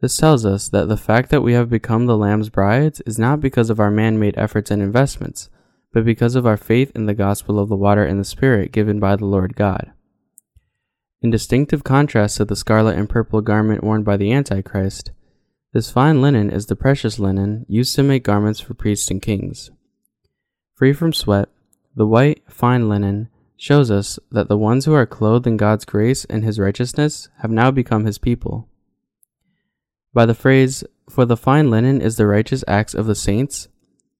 this 0.00 0.16
tells 0.16 0.44
us 0.44 0.68
that 0.68 0.88
the 0.88 0.96
fact 0.96 1.30
that 1.30 1.40
we 1.40 1.54
have 1.54 1.70
become 1.70 2.06
the 2.06 2.18
Lamb's 2.18 2.50
brides 2.50 3.00
is 3.06 3.18
not 3.18 3.40
because 3.40 3.70
of 3.70 3.80
our 3.80 3.90
man 3.90 4.18
made 4.18 4.36
efforts 4.36 4.70
and 4.70 4.82
investments, 4.82 5.48
but 5.92 6.04
because 6.04 6.34
of 6.34 6.46
our 6.46 6.58
faith 6.58 6.92
in 6.94 7.06
the 7.06 7.14
gospel 7.14 7.58
of 7.58 7.70
the 7.70 7.76
water 7.76 8.04
and 8.04 8.20
the 8.20 8.24
Spirit 8.24 8.72
given 8.72 9.00
by 9.00 9.16
the 9.16 9.24
Lord 9.24 9.56
God. 9.56 9.92
In 11.22 11.30
distinctive 11.30 11.82
contrast 11.82 12.36
to 12.36 12.44
the 12.44 12.56
scarlet 12.56 12.98
and 12.98 13.08
purple 13.08 13.40
garment 13.40 13.82
worn 13.82 14.02
by 14.02 14.18
the 14.18 14.32
Antichrist, 14.32 15.12
This 15.72 15.90
fine 15.90 16.20
linen 16.20 16.50
is 16.50 16.66
the 16.66 16.76
precious 16.76 17.18
linen 17.18 17.64
used 17.68 17.94
to 17.96 18.02
make 18.02 18.22
garments 18.22 18.60
for 18.60 18.74
priests 18.74 19.10
and 19.10 19.22
kings. 19.22 19.70
Free 20.74 20.92
from 20.92 21.14
sweat, 21.14 21.48
the 21.94 22.06
white, 22.06 22.42
fine 22.48 22.88
linen 22.88 23.30
shows 23.56 23.90
us 23.90 24.18
that 24.30 24.48
the 24.48 24.58
ones 24.58 24.84
who 24.84 24.94
are 24.94 25.06
clothed 25.06 25.46
in 25.46 25.56
God's 25.56 25.84
grace 25.84 26.24
and 26.26 26.44
his 26.44 26.58
righteousness 26.58 27.28
have 27.40 27.50
now 27.50 27.70
become 27.70 28.04
his 28.04 28.18
people. 28.18 28.68
By 30.12 30.26
the 30.26 30.34
phrase, 30.34 30.84
for 31.08 31.24
the 31.24 31.36
fine 31.36 31.70
linen 31.70 32.00
is 32.00 32.16
the 32.16 32.26
righteous 32.26 32.64
acts 32.66 32.94
of 32.94 33.06
the 33.06 33.14
saints, 33.14 33.68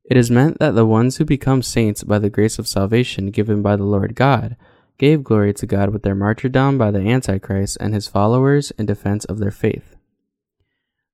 it 0.05 0.17
is 0.17 0.31
meant 0.31 0.59
that 0.59 0.75
the 0.75 0.87
ones 0.87 1.17
who 1.17 1.25
become 1.25 1.63
saints 1.63 2.05
by 2.05 2.19
the 2.19 2.31
grace 2.31 2.59
of 2.59 2.69
salvation 2.69 3.31
given 3.31 3.61
by 3.61 3.77
the 3.77 3.85
Lord 3.85 4.15
God 4.15 4.57
gave 4.99 5.25
glory 5.25 5.53
to 5.55 5.67
God 5.67 5.91
with 5.91 6.03
their 6.03 6.15
martyrdom 6.15 6.79
by 6.79 6.91
the 6.91 7.01
Antichrist 7.01 7.77
and 7.81 7.93
his 7.93 8.09
followers 8.09 8.71
in 8.73 8.87
defense 8.87 9.25
of 9.25 9.39
their 9.39 9.51
faith. 9.51 9.97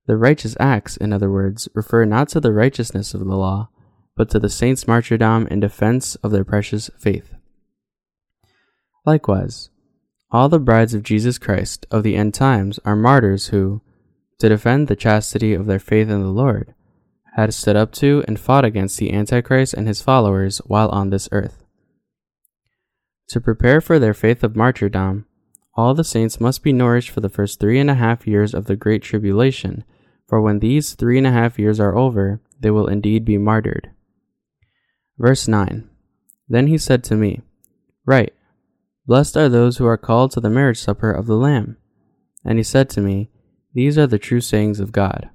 The 0.07 0.17
righteous 0.17 0.57
acts, 0.61 0.97
in 0.97 1.13
other 1.13 1.31
words, 1.31 1.69
refer 1.75 2.05
not 2.05 2.29
to 2.31 2.41
the 2.41 2.53
righteousness 2.53 3.15
of 3.15 3.21
the 3.21 3.37
law, 3.37 3.71
but 4.15 4.29
to 4.31 4.39
the 4.39 4.51
saints' 4.51 4.87
martyrdom 4.87 5.47
in 5.47 5.61
defense 5.61 6.17
of 6.17 6.33
their 6.33 6.45
precious 6.45 6.91
faith. 6.99 7.35
Likewise, 9.05 9.71
all 10.31 10.49
the 10.49 10.59
brides 10.59 10.95
of 10.95 11.03
Jesus 11.03 11.39
Christ 11.39 11.87
of 11.91 12.03
the 12.03 12.17
end 12.17 12.35
times 12.35 12.79
are 12.85 12.97
martyrs 12.97 13.49
who, 13.49 13.83
to 14.39 14.49
defend 14.49 14.89
the 14.89 14.97
chastity 14.97 15.55
of 15.55 15.67
their 15.67 15.79
faith 15.79 16.09
in 16.09 16.23
the 16.23 16.29
Lord, 16.29 16.75
had 17.35 17.53
stood 17.53 17.77
up 17.77 17.93
to 17.93 18.25
and 18.29 18.39
fought 18.39 18.65
against 18.65 18.99
the 18.99 19.13
Antichrist 19.13 19.75
and 19.75 19.87
his 19.87 20.03
followers 20.03 20.59
while 20.67 20.89
on 20.91 21.11
this 21.11 21.29
earth. 21.33 21.65
To 23.29 23.41
prepare 23.41 23.81
for 23.81 23.99
their 23.99 24.15
faith 24.15 24.45
of 24.45 24.57
martyrdom, 24.57 25.27
all 25.75 25.95
the 25.95 26.05
saints 26.05 26.41
must 26.41 26.63
be 26.63 26.73
nourished 26.73 27.11
for 27.11 27.21
the 27.21 27.31
first 27.31 27.59
three 27.59 27.81
and 27.81 27.91
a 27.91 27.95
half 27.95 28.27
years 28.27 28.53
of 28.53 28.67
the 28.67 28.77
Great 28.77 29.03
Tribulation, 29.03 29.85
for 30.29 30.41
when 30.41 30.59
these 30.59 30.95
three 30.95 31.19
and 31.19 31.27
a 31.27 31.33
half 31.33 31.59
years 31.59 31.81
are 31.81 31.97
over, 31.97 32.41
they 32.61 32.71
will 32.71 32.87
indeed 32.87 33.25
be 33.25 33.39
martyred. 33.39 33.91
Verse 35.19 35.49
9 35.49 35.89
Then 36.49 36.67
he 36.67 36.77
said 36.77 37.03
to 37.05 37.15
me, 37.15 37.41
Write, 38.05 38.35
Blessed 39.07 39.37
are 39.37 39.49
those 39.49 39.79
who 39.79 39.87
are 39.87 39.97
called 39.97 40.31
to 40.33 40.41
the 40.41 40.51
marriage 40.51 40.79
supper 40.79 41.11
of 41.11 41.27
the 41.27 41.37
Lamb. 41.37 41.77
And 42.45 42.59
he 42.59 42.63
said 42.63 42.89
to 42.91 43.01
me, 43.01 43.31
These 43.75 43.99
are 43.99 44.07
the 44.07 44.19
true 44.19 44.41
sayings 44.41 44.81
of 44.81 44.93
God. 44.93 45.31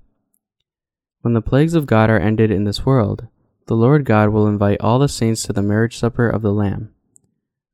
When 1.21 1.33
the 1.33 1.41
plagues 1.41 1.74
of 1.74 1.86
God 1.86 2.09
are 2.09 2.19
ended 2.19 2.51
in 2.51 2.63
this 2.63 2.86
world, 2.86 3.27
the 3.67 3.75
Lord 3.75 4.05
God 4.05 4.29
will 4.29 4.47
invite 4.47 4.79
all 4.79 5.00
the 5.00 5.09
saints 5.09 5.43
to 5.43 5.53
the 5.53 5.62
marriage 5.62 5.97
supper 5.97 6.29
of 6.29 6.41
the 6.41 6.53
Lamb, 6.53 6.93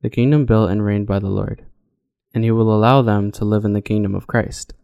the 0.02 0.10
kingdom 0.10 0.44
built 0.44 0.70
and 0.70 0.84
reigned 0.84 1.06
by 1.06 1.20
the 1.20 1.28
Lord, 1.28 1.64
and 2.34 2.42
he 2.42 2.50
will 2.50 2.74
allow 2.74 3.00
them 3.00 3.30
to 3.32 3.44
live 3.44 3.64
in 3.64 3.74
the 3.74 3.80
kingdom 3.80 4.14
of 4.14 4.26
Christ. 4.26 4.74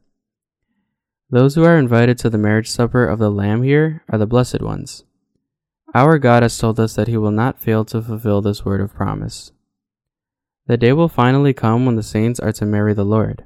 Those 1.29 1.57
who 1.57 1.64
are 1.64 1.79
invited 1.79 2.19
to 2.19 2.31
the 2.31 2.38
marriage 2.38 2.71
supper 2.71 3.07
of 3.07 3.19
the 3.19 3.31
Lamb 3.31 3.62
here 3.62 4.05
are 4.09 4.19
the 4.19 4.26
blessed 4.26 4.62
ones. 4.62 5.05
Our 5.93 6.19
God 6.19 6.45
has 6.45 6.57
told 6.57 6.79
us 6.79 6.95
that 6.95 7.09
he 7.09 7.17
will 7.17 7.33
not 7.33 7.59
fail 7.59 7.85
to 7.87 8.00
fulfill 8.00 8.40
this 8.40 8.64
word 8.64 8.81
of 8.81 8.95
promise. 8.95 9.50
The 10.71 10.77
day 10.77 10.93
will 10.93 11.09
finally 11.09 11.53
come 11.53 11.85
when 11.85 11.97
the 11.97 12.03
saints 12.05 12.39
are 12.39 12.53
to 12.53 12.65
marry 12.65 12.95
the 12.95 13.05
Lord. 13.05 13.45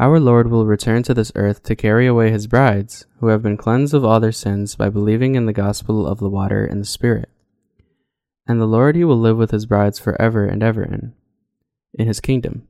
Our 0.00 0.18
Lord 0.18 0.50
will 0.50 0.64
return 0.64 1.02
to 1.02 1.12
this 1.12 1.30
earth 1.34 1.62
to 1.64 1.76
carry 1.76 2.06
away 2.06 2.30
his 2.30 2.46
brides, 2.46 3.04
who 3.20 3.26
have 3.26 3.42
been 3.42 3.58
cleansed 3.58 3.92
of 3.92 4.06
all 4.06 4.18
their 4.18 4.32
sins 4.32 4.74
by 4.74 4.88
believing 4.88 5.34
in 5.34 5.44
the 5.44 5.52
gospel 5.52 6.06
of 6.06 6.18
the 6.18 6.30
water 6.30 6.64
and 6.64 6.80
the 6.80 6.86
Spirit. 6.86 7.28
And 8.46 8.58
the 8.58 8.64
Lord 8.64 8.96
he 8.96 9.04
will 9.04 9.18
live 9.18 9.36
with 9.36 9.50
his 9.50 9.66
brides 9.66 9.98
forever 9.98 10.46
and 10.46 10.62
ever 10.62 10.82
in, 10.82 11.12
in 11.92 12.06
his 12.06 12.20
kingdom. 12.20 12.66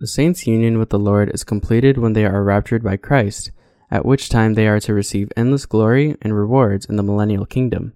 The 0.00 0.08
saints' 0.08 0.48
union 0.48 0.78
with 0.80 0.90
the 0.90 0.98
Lord 0.98 1.32
is 1.32 1.44
completed 1.44 1.96
when 1.96 2.14
they 2.14 2.24
are 2.24 2.42
raptured 2.42 2.82
by 2.82 2.96
Christ, 2.96 3.52
at 3.88 4.04
which 4.04 4.28
time 4.28 4.54
they 4.54 4.66
are 4.66 4.80
to 4.80 4.92
receive 4.92 5.30
endless 5.36 5.64
glory 5.64 6.16
and 6.22 6.34
rewards 6.34 6.86
in 6.86 6.96
the 6.96 7.04
millennial 7.04 7.46
kingdom. 7.46 7.92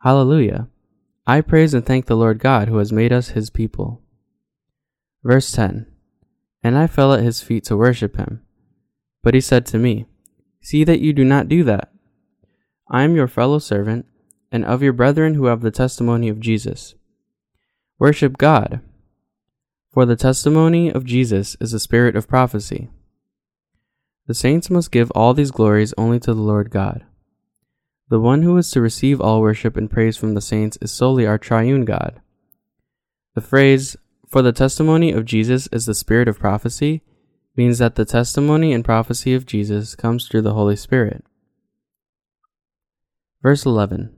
Hallelujah! 0.00 0.68
I 1.26 1.40
praise 1.40 1.72
and 1.72 1.84
thank 1.86 2.06
the 2.06 2.16
Lord 2.16 2.38
God 2.38 2.68
who 2.68 2.76
has 2.78 2.92
made 2.92 3.12
us 3.12 3.28
his 3.28 3.48
people. 3.48 4.02
Verse 5.22 5.50
10 5.52 5.86
And 6.62 6.76
I 6.76 6.86
fell 6.86 7.14
at 7.14 7.24
his 7.24 7.40
feet 7.40 7.64
to 7.64 7.76
worship 7.76 8.16
him. 8.16 8.42
But 9.22 9.32
he 9.32 9.40
said 9.40 9.64
to 9.66 9.78
me, 9.78 10.04
See 10.60 10.84
that 10.84 11.00
you 11.00 11.12
do 11.14 11.24
not 11.24 11.48
do 11.48 11.64
that. 11.64 11.90
I 12.90 13.02
am 13.02 13.16
your 13.16 13.28
fellow 13.28 13.58
servant, 13.58 14.04
and 14.52 14.64
of 14.64 14.82
your 14.82 14.92
brethren 14.92 15.34
who 15.34 15.46
have 15.46 15.62
the 15.62 15.70
testimony 15.70 16.28
of 16.28 16.40
Jesus. 16.40 16.94
Worship 17.98 18.36
God. 18.36 18.80
For 19.92 20.04
the 20.04 20.16
testimony 20.16 20.90
of 20.90 21.04
Jesus 21.04 21.56
is 21.60 21.72
the 21.72 21.80
spirit 21.80 22.16
of 22.16 22.28
prophecy. 22.28 22.90
The 24.26 24.34
saints 24.34 24.68
must 24.68 24.90
give 24.90 25.10
all 25.12 25.32
these 25.32 25.50
glories 25.50 25.94
only 25.96 26.20
to 26.20 26.34
the 26.34 26.40
Lord 26.40 26.70
God. 26.70 27.04
The 28.08 28.20
one 28.20 28.42
who 28.42 28.56
is 28.58 28.70
to 28.72 28.80
receive 28.80 29.20
all 29.20 29.40
worship 29.40 29.76
and 29.76 29.90
praise 29.90 30.16
from 30.16 30.34
the 30.34 30.40
saints 30.40 30.76
is 30.82 30.92
solely 30.92 31.26
our 31.26 31.38
triune 31.38 31.84
God. 31.84 32.20
The 33.34 33.40
phrase, 33.40 33.96
for 34.28 34.42
the 34.42 34.52
testimony 34.52 35.10
of 35.12 35.24
Jesus 35.24 35.68
is 35.68 35.86
the 35.86 35.94
spirit 35.94 36.28
of 36.28 36.38
prophecy, 36.38 37.02
means 37.56 37.78
that 37.78 37.94
the 37.94 38.04
testimony 38.04 38.72
and 38.72 38.84
prophecy 38.84 39.34
of 39.34 39.46
Jesus 39.46 39.94
comes 39.94 40.28
through 40.28 40.42
the 40.42 40.54
Holy 40.54 40.76
Spirit. 40.76 41.24
Verse 43.42 43.64
11 43.64 44.14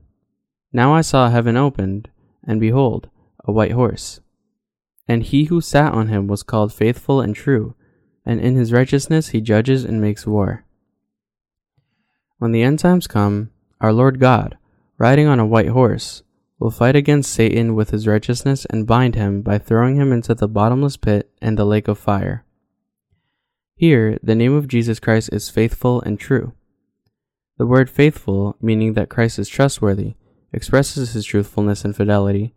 Now 0.73 0.93
I 0.93 1.01
saw 1.01 1.29
heaven 1.29 1.57
opened, 1.57 2.11
and 2.45 2.61
behold, 2.61 3.09
a 3.45 3.53
white 3.53 3.73
horse. 3.73 4.21
And 5.09 5.23
he 5.23 5.45
who 5.45 5.61
sat 5.61 5.93
on 5.93 6.09
him 6.09 6.27
was 6.27 6.43
called 6.43 6.73
faithful 6.73 7.21
and 7.21 7.35
true, 7.35 7.77
and 8.25 8.41
in 8.41 8.57
his 8.57 8.73
righteousness 8.73 9.29
he 9.29 9.41
judges 9.41 9.85
and 9.85 10.01
makes 10.01 10.27
war. 10.27 10.65
When 12.39 12.53
the 12.53 12.63
end 12.63 12.81
times 12.81 13.07
come, 13.07 13.51
our 13.81 13.93
Lord 13.93 14.19
God, 14.19 14.57
riding 14.99 15.27
on 15.27 15.39
a 15.39 15.47
white 15.47 15.69
horse, 15.69 16.23
will 16.59 16.71
fight 16.71 16.97
against 16.97 17.33
Satan 17.33 17.75
with 17.75 17.91
his 17.91 18.07
righteousness 18.07 18.65
and 18.67 18.87
bind 18.87 19.15
him 19.15 19.43
by 19.43 19.59
throwing 19.59 19.97
him 19.97 20.13
into 20.13 20.35
the 20.35 20.49
bottomless 20.49 20.97
pit 20.97 21.31
and 21.43 21.59
the 21.59 21.67
lake 21.67 21.89
of 21.89 21.99
fire. 21.99 22.45
Here, 23.75 24.19
the 24.23 24.35
name 24.35 24.55
of 24.55 24.69
Jesus 24.69 24.99
Christ 24.99 25.31
is 25.33 25.51
faithful 25.51 26.01
and 26.01 26.19
true. 26.19 26.55
The 27.59 27.67
word 27.67 27.91
faithful, 27.91 28.57
meaning 28.61 28.95
that 28.95 29.11
Christ 29.11 29.39
is 29.39 29.49
trustworthy, 29.49 30.15
expresses 30.53 31.13
his 31.13 31.27
truthfulness 31.27 31.85
and 31.85 31.95
fidelity, 31.95 32.55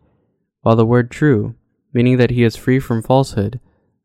while 0.62 0.76
the 0.76 0.86
word 0.86 1.10
true, 1.10 1.54
meaning 1.92 2.16
that 2.16 2.30
he 2.30 2.42
is 2.42 2.56
free 2.56 2.80
from 2.80 3.02
falsehood, 3.02 3.60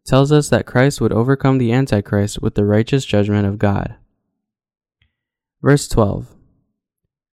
tells 0.06 0.32
us 0.32 0.50
that 0.50 0.66
Christ 0.66 1.00
would 1.00 1.14
overcome 1.14 1.58
the 1.58 1.72
Antichrist 1.72 2.42
with 2.42 2.56
the 2.56 2.66
righteous 2.66 3.06
judgment 3.06 3.48
of 3.48 3.58
God. 3.58 3.96
Verse 5.62 5.88
12 5.88 6.35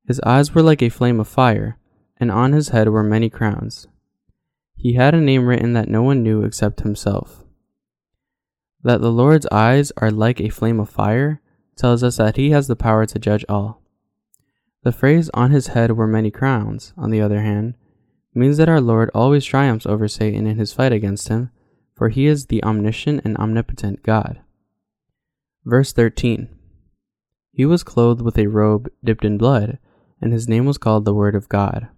his 0.06 0.20
eyes 0.20 0.54
were 0.54 0.62
like 0.62 0.82
a 0.82 0.88
flame 0.88 1.20
of 1.20 1.28
fire, 1.28 1.78
and 2.18 2.30
on 2.30 2.52
his 2.52 2.70
head 2.70 2.88
were 2.88 3.02
many 3.02 3.30
crowns. 3.30 3.86
He 4.76 4.94
had 4.94 5.14
a 5.14 5.20
name 5.20 5.46
written 5.46 5.74
that 5.74 5.88
no 5.88 6.02
one 6.02 6.22
knew 6.22 6.42
except 6.42 6.80
himself. 6.80 7.44
That 8.82 9.00
the 9.00 9.12
Lord's 9.12 9.46
eyes 9.46 9.92
are 9.96 10.10
like 10.10 10.40
a 10.40 10.48
flame 10.48 10.80
of 10.80 10.90
fire 10.90 11.40
tells 11.76 12.02
us 12.02 12.16
that 12.16 12.36
he 12.36 12.50
has 12.50 12.66
the 12.66 12.76
power 12.76 13.06
to 13.06 13.18
judge 13.18 13.44
all. 13.48 13.80
The 14.82 14.92
phrase 14.92 15.30
on 15.32 15.52
his 15.52 15.68
head 15.68 15.92
were 15.92 16.08
many 16.08 16.32
crowns, 16.32 16.92
on 16.96 17.10
the 17.10 17.20
other 17.20 17.42
hand, 17.42 17.74
means 18.34 18.56
that 18.56 18.68
our 18.68 18.80
Lord 18.80 19.10
always 19.14 19.44
triumphs 19.44 19.86
over 19.86 20.08
Satan 20.08 20.46
in 20.46 20.58
his 20.58 20.72
fight 20.72 20.92
against 20.92 21.28
him, 21.28 21.50
for 21.94 22.08
he 22.08 22.26
is 22.26 22.46
the 22.46 22.62
omniscient 22.64 23.20
and 23.24 23.36
omnipotent 23.36 24.02
God. 24.02 24.40
Verse 25.64 25.92
13 25.92 26.48
He 27.52 27.64
was 27.64 27.84
clothed 27.84 28.22
with 28.22 28.36
a 28.36 28.48
robe 28.48 28.90
dipped 29.04 29.24
in 29.24 29.38
blood 29.38 29.78
and 30.22 30.32
his 30.32 30.48
name 30.48 30.64
was 30.64 30.78
called 30.78 31.04
the 31.04 31.12
Word 31.12 31.34
of 31.34 31.48
God. 31.48 31.88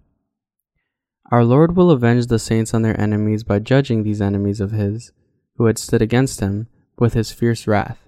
Our 1.30 1.44
Lord 1.44 1.76
will 1.76 1.90
avenge 1.90 2.26
the 2.26 2.38
saints 2.38 2.74
on 2.74 2.82
their 2.82 2.98
enemies 3.00 3.44
by 3.44 3.58
judging 3.58 4.02
these 4.02 4.20
enemies 4.20 4.60
of 4.60 4.72
his, 4.72 5.12
who 5.56 5.66
had 5.66 5.78
stood 5.78 6.02
against 6.02 6.40
him, 6.40 6.66
with 6.98 7.14
his 7.14 7.32
fierce 7.32 7.66
wrath. 7.66 7.98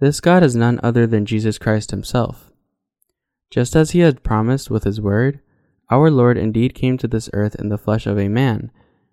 This 0.00 0.20
God 0.20 0.42
is 0.42 0.56
none 0.56 0.80
other 0.82 1.06
than 1.06 1.26
Jesus 1.26 1.58
Christ 1.58 1.90
himself. 1.90 2.50
Just 3.50 3.76
as 3.76 3.92
he 3.92 4.00
had 4.00 4.22
promised 4.22 4.70
with 4.70 4.84
his 4.84 5.00
word, 5.00 5.40
our 5.90 6.10
Lord 6.10 6.38
indeed 6.38 6.74
came 6.74 6.98
to 6.98 7.08
this 7.08 7.30
earth 7.32 7.54
in 7.56 7.68
the 7.68 7.78
flesh 7.78 8.06
of 8.06 8.18
a 8.18 8.28
man, 8.28 8.70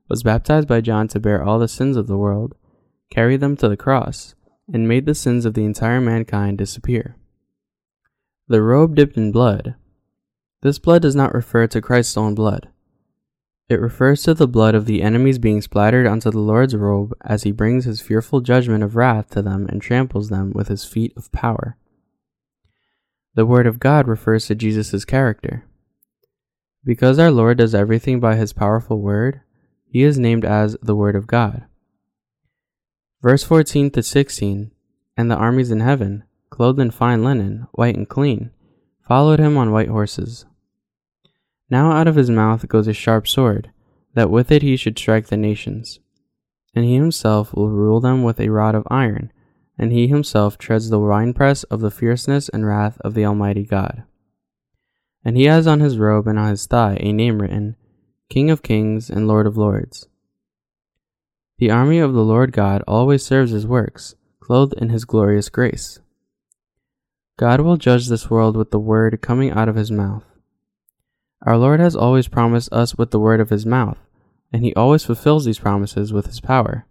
was 0.09 0.23
baptized 0.23 0.67
by 0.67 0.81
John 0.81 1.07
to 1.09 1.19
bear 1.19 1.43
all 1.43 1.59
the 1.59 1.67
sins 1.67 1.97
of 1.97 2.07
the 2.07 2.17
world, 2.17 2.55
carried 3.09 3.39
them 3.41 3.55
to 3.57 3.69
the 3.69 3.77
cross, 3.77 4.35
and 4.71 4.87
made 4.87 5.05
the 5.05 5.15
sins 5.15 5.45
of 5.45 5.53
the 5.53 5.65
entire 5.65 6.01
mankind 6.01 6.57
disappear. 6.57 7.15
The 8.47 8.61
robe 8.61 8.95
dipped 8.95 9.17
in 9.17 9.31
blood, 9.31 9.75
this 10.61 10.79
blood 10.79 11.01
does 11.01 11.15
not 11.15 11.33
refer 11.33 11.67
to 11.67 11.81
Christ's 11.81 12.17
own 12.17 12.35
blood. 12.35 12.69
It 13.69 13.79
refers 13.79 14.23
to 14.23 14.33
the 14.33 14.47
blood 14.47 14.75
of 14.75 14.85
the 14.85 15.01
enemies 15.01 15.39
being 15.39 15.61
splattered 15.61 16.05
onto 16.05 16.29
the 16.29 16.39
Lord's 16.39 16.75
robe 16.75 17.13
as 17.21 17.43
he 17.43 17.51
brings 17.51 17.85
his 17.85 18.01
fearful 18.01 18.41
judgment 18.41 18.83
of 18.83 18.95
wrath 18.95 19.29
to 19.29 19.41
them 19.41 19.65
and 19.69 19.81
tramples 19.81 20.29
them 20.29 20.51
with 20.53 20.67
his 20.67 20.83
feet 20.83 21.13
of 21.15 21.31
power. 21.31 21.77
The 23.33 23.45
Word 23.45 23.65
of 23.65 23.79
God 23.79 24.09
refers 24.09 24.47
to 24.47 24.55
Jesus' 24.55 25.05
character. 25.05 25.63
Because 26.83 27.17
our 27.17 27.31
Lord 27.31 27.59
does 27.59 27.73
everything 27.73 28.19
by 28.19 28.35
his 28.35 28.51
powerful 28.51 28.99
Word, 28.99 29.39
he 29.85 30.03
is 30.03 30.19
named 30.19 30.43
as 30.43 30.75
the 30.81 30.95
Word 30.95 31.15
of 31.15 31.27
God. 31.27 31.63
Verse 33.21 33.43
14 33.43 33.91
to 33.91 34.03
16 34.03 34.71
and 35.15 35.31
the 35.31 35.35
armies 35.35 35.71
in 35.71 35.79
heaven, 35.79 36.23
clothed 36.49 36.79
in 36.79 36.91
fine 36.91 37.23
linen, 37.23 37.67
white 37.71 37.95
and 37.95 38.09
clean, 38.09 38.51
followed 39.07 39.39
him 39.39 39.57
on 39.57 39.71
white 39.71 39.89
horses. 39.89 40.45
Now 41.71 41.93
out 41.93 42.07
of 42.07 42.15
his 42.15 42.29
mouth 42.29 42.67
goes 42.67 42.89
a 42.89 42.93
sharp 42.93 43.29
sword, 43.29 43.71
that 44.13 44.29
with 44.29 44.51
it 44.51 44.61
he 44.61 44.75
should 44.75 44.99
strike 44.99 45.27
the 45.27 45.37
nations. 45.37 46.01
And 46.75 46.83
he 46.83 46.95
himself 46.95 47.53
will 47.53 47.69
rule 47.69 48.01
them 48.01 48.23
with 48.23 48.41
a 48.41 48.49
rod 48.49 48.75
of 48.75 48.85
iron, 48.91 49.31
and 49.77 49.93
he 49.93 50.07
himself 50.07 50.57
treads 50.57 50.89
the 50.89 50.99
winepress 50.99 51.63
of 51.63 51.79
the 51.79 51.89
fierceness 51.89 52.49
and 52.49 52.65
wrath 52.65 52.99
of 53.05 53.13
the 53.13 53.25
Almighty 53.25 53.63
God. 53.63 54.03
And 55.23 55.37
he 55.37 55.45
has 55.45 55.65
on 55.65 55.79
his 55.79 55.97
robe 55.97 56.27
and 56.27 56.37
on 56.37 56.49
his 56.49 56.65
thigh 56.65 56.97
a 56.99 57.13
name 57.13 57.41
written, 57.41 57.77
King 58.29 58.49
of 58.49 58.63
Kings 58.63 59.09
and 59.09 59.27
Lord 59.27 59.47
of 59.47 59.55
Lords. 59.55 60.09
The 61.57 61.71
army 61.71 61.99
of 61.99 62.13
the 62.13 62.23
Lord 62.23 62.51
God 62.51 62.83
always 62.85 63.23
serves 63.23 63.51
his 63.51 63.65
works, 63.65 64.15
clothed 64.41 64.73
in 64.73 64.89
his 64.89 65.05
glorious 65.05 65.47
grace. 65.47 65.99
God 67.37 67.61
will 67.61 67.77
judge 67.77 68.07
this 68.07 68.29
world 68.29 68.57
with 68.57 68.71
the 68.71 68.79
word 68.79 69.21
coming 69.21 69.51
out 69.51 69.69
of 69.69 69.75
his 69.75 69.91
mouth. 69.91 70.25
Our 71.43 71.57
Lord 71.57 71.79
has 71.79 71.95
always 71.95 72.27
promised 72.27 72.71
us 72.71 72.95
with 72.95 73.11
the 73.11 73.19
word 73.19 73.39
of 73.39 73.49
his 73.49 73.65
mouth, 73.65 73.97
and 74.53 74.63
he 74.63 74.73
always 74.75 75.03
fulfills 75.03 75.45
these 75.45 75.59
promises 75.59 76.13
with 76.13 76.27
his 76.27 76.39
power. 76.39 76.85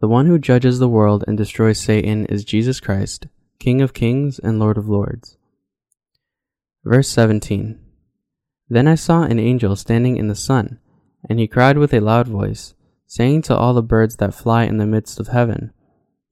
The 0.00 0.08
one 0.08 0.26
who 0.26 0.38
judges 0.38 0.78
the 0.78 0.88
world 0.88 1.24
and 1.26 1.36
destroys 1.36 1.80
Satan 1.80 2.26
is 2.26 2.44
Jesus 2.44 2.80
Christ, 2.80 3.26
King 3.58 3.80
of 3.80 3.94
kings 3.94 4.38
and 4.38 4.58
Lord 4.58 4.78
of 4.78 4.88
lords. 4.88 5.36
Verse 6.84 7.08
17 7.08 7.78
Then 8.68 8.88
I 8.88 8.94
saw 8.94 9.22
an 9.22 9.38
angel 9.38 9.76
standing 9.76 10.16
in 10.16 10.28
the 10.28 10.34
sun, 10.34 10.78
and 11.28 11.38
he 11.38 11.46
cried 11.46 11.78
with 11.78 11.94
a 11.94 12.00
loud 12.00 12.28
voice, 12.28 12.74
saying 13.06 13.42
to 13.42 13.56
all 13.56 13.74
the 13.74 13.82
birds 13.82 14.16
that 14.16 14.34
fly 14.34 14.64
in 14.64 14.78
the 14.78 14.86
midst 14.86 15.20
of 15.20 15.28
heaven, 15.28 15.72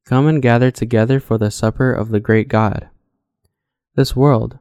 Come 0.04 0.26
and 0.26 0.42
gather 0.42 0.70
together 0.70 1.20
for 1.20 1.38
the 1.38 1.50
supper 1.50 1.92
of 1.92 2.08
the 2.08 2.20
great 2.20 2.48
God. 2.48 2.88
This 3.94 4.16
world, 4.16 4.58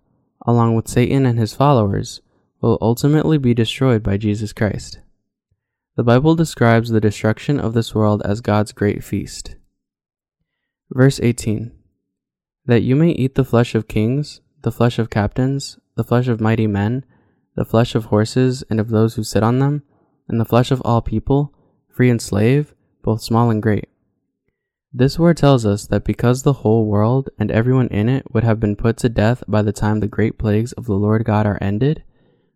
along 0.49 0.73
with 0.75 0.87
Satan 0.87 1.27
and 1.27 1.37
his 1.37 1.53
followers, 1.53 2.21
will 2.59 2.79
ultimately 2.81 3.37
be 3.37 3.53
destroyed 3.53 4.01
by 4.01 4.17
Jesus 4.17 4.51
Christ. 4.51 4.99
The 5.95 6.03
Bible 6.03 6.35
describes 6.35 6.89
the 6.89 6.99
destruction 6.99 7.59
of 7.59 7.73
this 7.73 7.93
world 7.93 8.23
as 8.25 8.41
God's 8.41 8.71
great 8.71 9.03
feast. 9.03 9.55
Verse 10.89 11.19
18 11.21 11.71
That 12.65 12.81
you 12.81 12.95
may 12.95 13.11
eat 13.11 13.35
the 13.35 13.45
flesh 13.45 13.75
of 13.75 13.87
kings, 13.87 14.41
the 14.63 14.71
flesh 14.71 14.97
of 14.97 15.11
captains, 15.11 15.77
the 15.95 16.03
flesh 16.03 16.27
of 16.27 16.41
mighty 16.41 16.65
men, 16.65 17.05
the 17.55 17.65
flesh 17.65 17.93
of 17.93 18.05
horses 18.05 18.63
and 18.71 18.79
of 18.79 18.89
those 18.89 19.15
who 19.15 19.23
sit 19.23 19.43
on 19.43 19.59
them, 19.59 19.83
and 20.27 20.39
the 20.39 20.45
flesh 20.45 20.71
of 20.71 20.81
all 20.83 21.01
people, 21.01 21.53
free 21.89 22.09
and 22.09 22.21
slave, 22.21 22.73
both 23.03 23.21
small 23.21 23.51
and 23.51 23.61
great. 23.61 23.88
This 24.91 25.19
word 25.19 25.37
tells 25.37 25.67
us 25.67 25.85
that 25.87 26.03
because 26.03 26.41
the 26.41 26.53
whole 26.53 26.87
world 26.87 27.29
and 27.37 27.51
everyone 27.51 27.89
in 27.89 28.09
it 28.09 28.33
would 28.33 28.43
have 28.43 28.59
been 28.59 28.75
put 28.75 28.97
to 28.97 29.09
death 29.09 29.43
by 29.47 29.61
the 29.61 29.71
time 29.71 29.99
the 29.99 30.07
great 30.07 30.39
plagues 30.39 30.71
of 30.73 30.85
the 30.85 30.95
Lord 30.95 31.25
God 31.25 31.45
are 31.45 31.59
ended, 31.61 32.03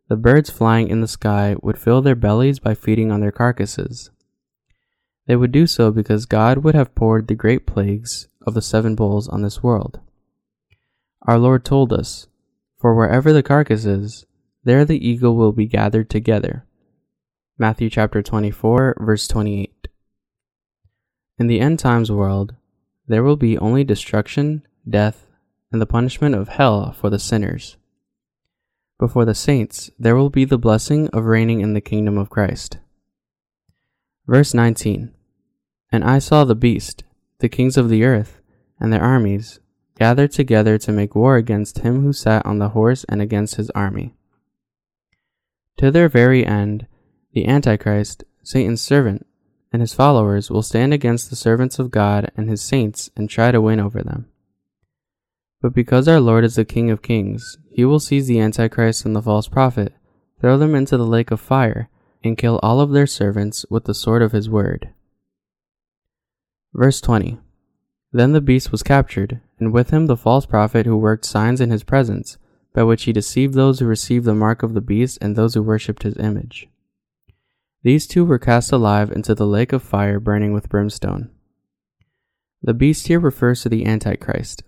the 0.10 0.16
birds 0.16 0.50
flying 0.50 0.88
in 0.90 1.02
the 1.02 1.08
sky 1.08 1.56
would 1.62 1.78
fill 1.78 2.02
their 2.02 2.16
bellies 2.16 2.58
by 2.58 2.74
feeding 2.74 3.12
on 3.12 3.22
their 3.22 3.32
carcasses. 3.32 4.10
They 5.28 5.36
would 5.36 5.52
do 5.52 5.68
so 5.68 5.92
because 5.92 6.26
God 6.26 6.60
would 6.60 6.76
have 6.76 6.96
poured 6.96 7.28
the 7.28 7.36
great 7.36 7.68
plagues 7.68 8.28
of 8.46 8.56
the 8.56 8.62
seven 8.62 8.96
bowls 8.96 9.28
on 9.28 9.44
this 9.44 9.62
world. 9.62 10.00
Our 11.22 11.38
Lord 11.38 11.64
told 11.64 11.94
us, 11.94 12.28
For 12.80 12.96
wherever 12.96 13.32
the 13.32 13.44
carcass 13.44 13.86
is, 13.86 14.26
there 14.64 14.86
the 14.86 15.08
eagle 15.08 15.36
will 15.36 15.52
be 15.52 15.68
gathered 15.68 16.10
together. 16.10 16.66
Matthew 17.58 17.90
chapter 17.90 18.22
24, 18.22 18.98
verse 19.00 19.28
28. 19.28 19.73
In 21.40 21.48
the 21.48 21.60
end 21.60 21.80
times 21.80 22.12
world, 22.12 22.56
there 23.08 23.24
will 23.24 23.36
be 23.36 23.58
only 23.58 23.84
destruction, 23.84 24.66
death, 24.88 25.26
and 25.72 25.82
the 25.82 25.88
punishment 25.88 26.36
of 26.36 26.50
hell 26.50 26.92
for 26.92 27.10
the 27.10 27.20
sinners. 27.20 27.78
But 29.00 29.12
for 29.12 29.26
the 29.26 29.34
saints, 29.34 29.90
there 29.98 30.16
will 30.16 30.30
be 30.30 30.46
the 30.46 30.60
blessing 30.60 31.08
of 31.10 31.26
reigning 31.26 31.62
in 31.62 31.74
the 31.74 31.82
kingdom 31.82 32.18
of 32.18 32.30
Christ. 32.30 32.78
Verse 34.28 34.54
19 34.54 35.12
And 35.92 36.04
I 36.04 36.20
saw 36.20 36.46
the 36.46 36.56
beast, 36.56 37.04
the 37.40 37.50
kings 37.50 37.78
of 37.78 37.90
the 37.90 38.04
earth, 38.04 38.40
and 38.80 38.94
their 38.94 39.02
armies, 39.02 39.60
gathered 39.98 40.32
together 40.32 40.78
to 40.78 40.92
make 40.92 41.16
war 41.16 41.36
against 41.36 41.80
him 41.80 42.04
who 42.04 42.14
sat 42.14 42.46
on 42.46 42.60
the 42.60 42.70
horse 42.70 43.04
and 43.10 43.22
against 43.22 43.56
his 43.56 43.70
army. 43.72 44.14
To 45.78 45.90
their 45.90 46.10
very 46.10 46.46
end, 46.46 46.88
the 47.34 47.48
Antichrist, 47.48 48.24
Satan's 48.44 48.82
servant, 48.82 49.26
and 49.74 49.82
his 49.82 49.96
followers 49.96 50.52
will 50.52 50.62
stand 50.62 50.94
against 50.94 51.32
the 51.32 51.36
servants 51.36 51.80
of 51.80 51.90
God 51.90 52.32
and 52.38 52.48
his 52.48 52.62
saints 52.62 53.10
and 53.18 53.28
try 53.28 53.52
to 53.52 53.60
win 53.60 53.80
over 53.80 54.04
them. 54.04 54.28
But 55.62 55.74
because 55.74 56.08
our 56.08 56.20
Lord 56.20 56.46
is 56.46 56.56
the 56.56 56.64
King 56.64 56.92
of 56.92 57.02
kings, 57.02 57.58
he 57.72 57.84
will 57.84 58.00
seize 58.00 58.28
the 58.28 58.40
Antichrist 58.40 59.04
and 59.04 59.16
the 59.16 59.22
false 59.22 59.48
prophet, 59.48 59.94
throw 60.40 60.58
them 60.60 60.76
into 60.76 60.96
the 60.96 61.08
lake 61.08 61.32
of 61.32 61.42
fire, 61.42 61.90
and 62.24 62.38
kill 62.38 62.60
all 62.62 62.80
of 62.80 62.92
their 62.92 63.08
servants 63.08 63.66
with 63.70 63.86
the 63.86 63.94
sword 63.94 64.22
of 64.22 64.32
his 64.32 64.50
word. 64.50 64.90
Verse 66.74 67.02
20 67.02 67.40
Then 68.12 68.34
the 68.34 68.42
beast 68.42 68.72
was 68.72 68.84
captured, 68.84 69.42
and 69.60 69.74
with 69.74 69.90
him 69.90 70.06
the 70.06 70.18
false 70.18 70.46
prophet 70.46 70.86
who 70.86 70.98
worked 70.98 71.26
signs 71.26 71.60
in 71.60 71.72
his 71.72 71.84
presence, 71.84 72.38
by 72.74 72.84
which 72.84 73.04
he 73.04 73.14
deceived 73.14 73.54
those 73.54 73.80
who 73.80 73.86
received 73.86 74.26
the 74.26 74.36
mark 74.36 74.62
of 74.62 74.74
the 74.74 74.82
beast 74.82 75.18
and 75.22 75.36
those 75.36 75.54
who 75.56 75.64
worshipped 75.64 76.04
his 76.04 76.18
image. 76.18 76.68
These 77.84 78.08
two 78.08 78.24
were 78.24 78.40
cast 78.40 78.72
alive 78.72 79.12
into 79.12 79.36
the 79.36 79.46
lake 79.46 79.74
of 79.74 79.84
fire 79.84 80.20
burning 80.20 80.54
with 80.54 80.70
brimstone. 80.70 81.30
The 82.62 82.74
beast 82.74 83.08
here 83.08 83.20
refers 83.20 83.62
to 83.62 83.70
the 83.70 83.86
Antichrist. 83.86 84.64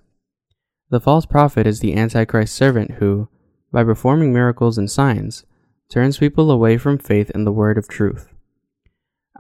The 0.89 0.99
false 0.99 1.25
prophet 1.25 1.65
is 1.65 1.80
the 1.80 1.95
Antichrist 1.95 2.54
servant 2.54 2.91
who, 2.91 3.30
by 3.71 3.86
performing 3.86 4.34
miracles 4.34 4.78
and 4.78 4.91
signs, 4.91 5.45
turns 5.89 6.17
people 6.17 6.51
away 6.51 6.78
from 6.78 6.97
faith 6.97 7.32
in 7.32 7.45
the 7.45 7.54
word 7.54 7.78
of 7.78 7.88
truth. 7.88 8.28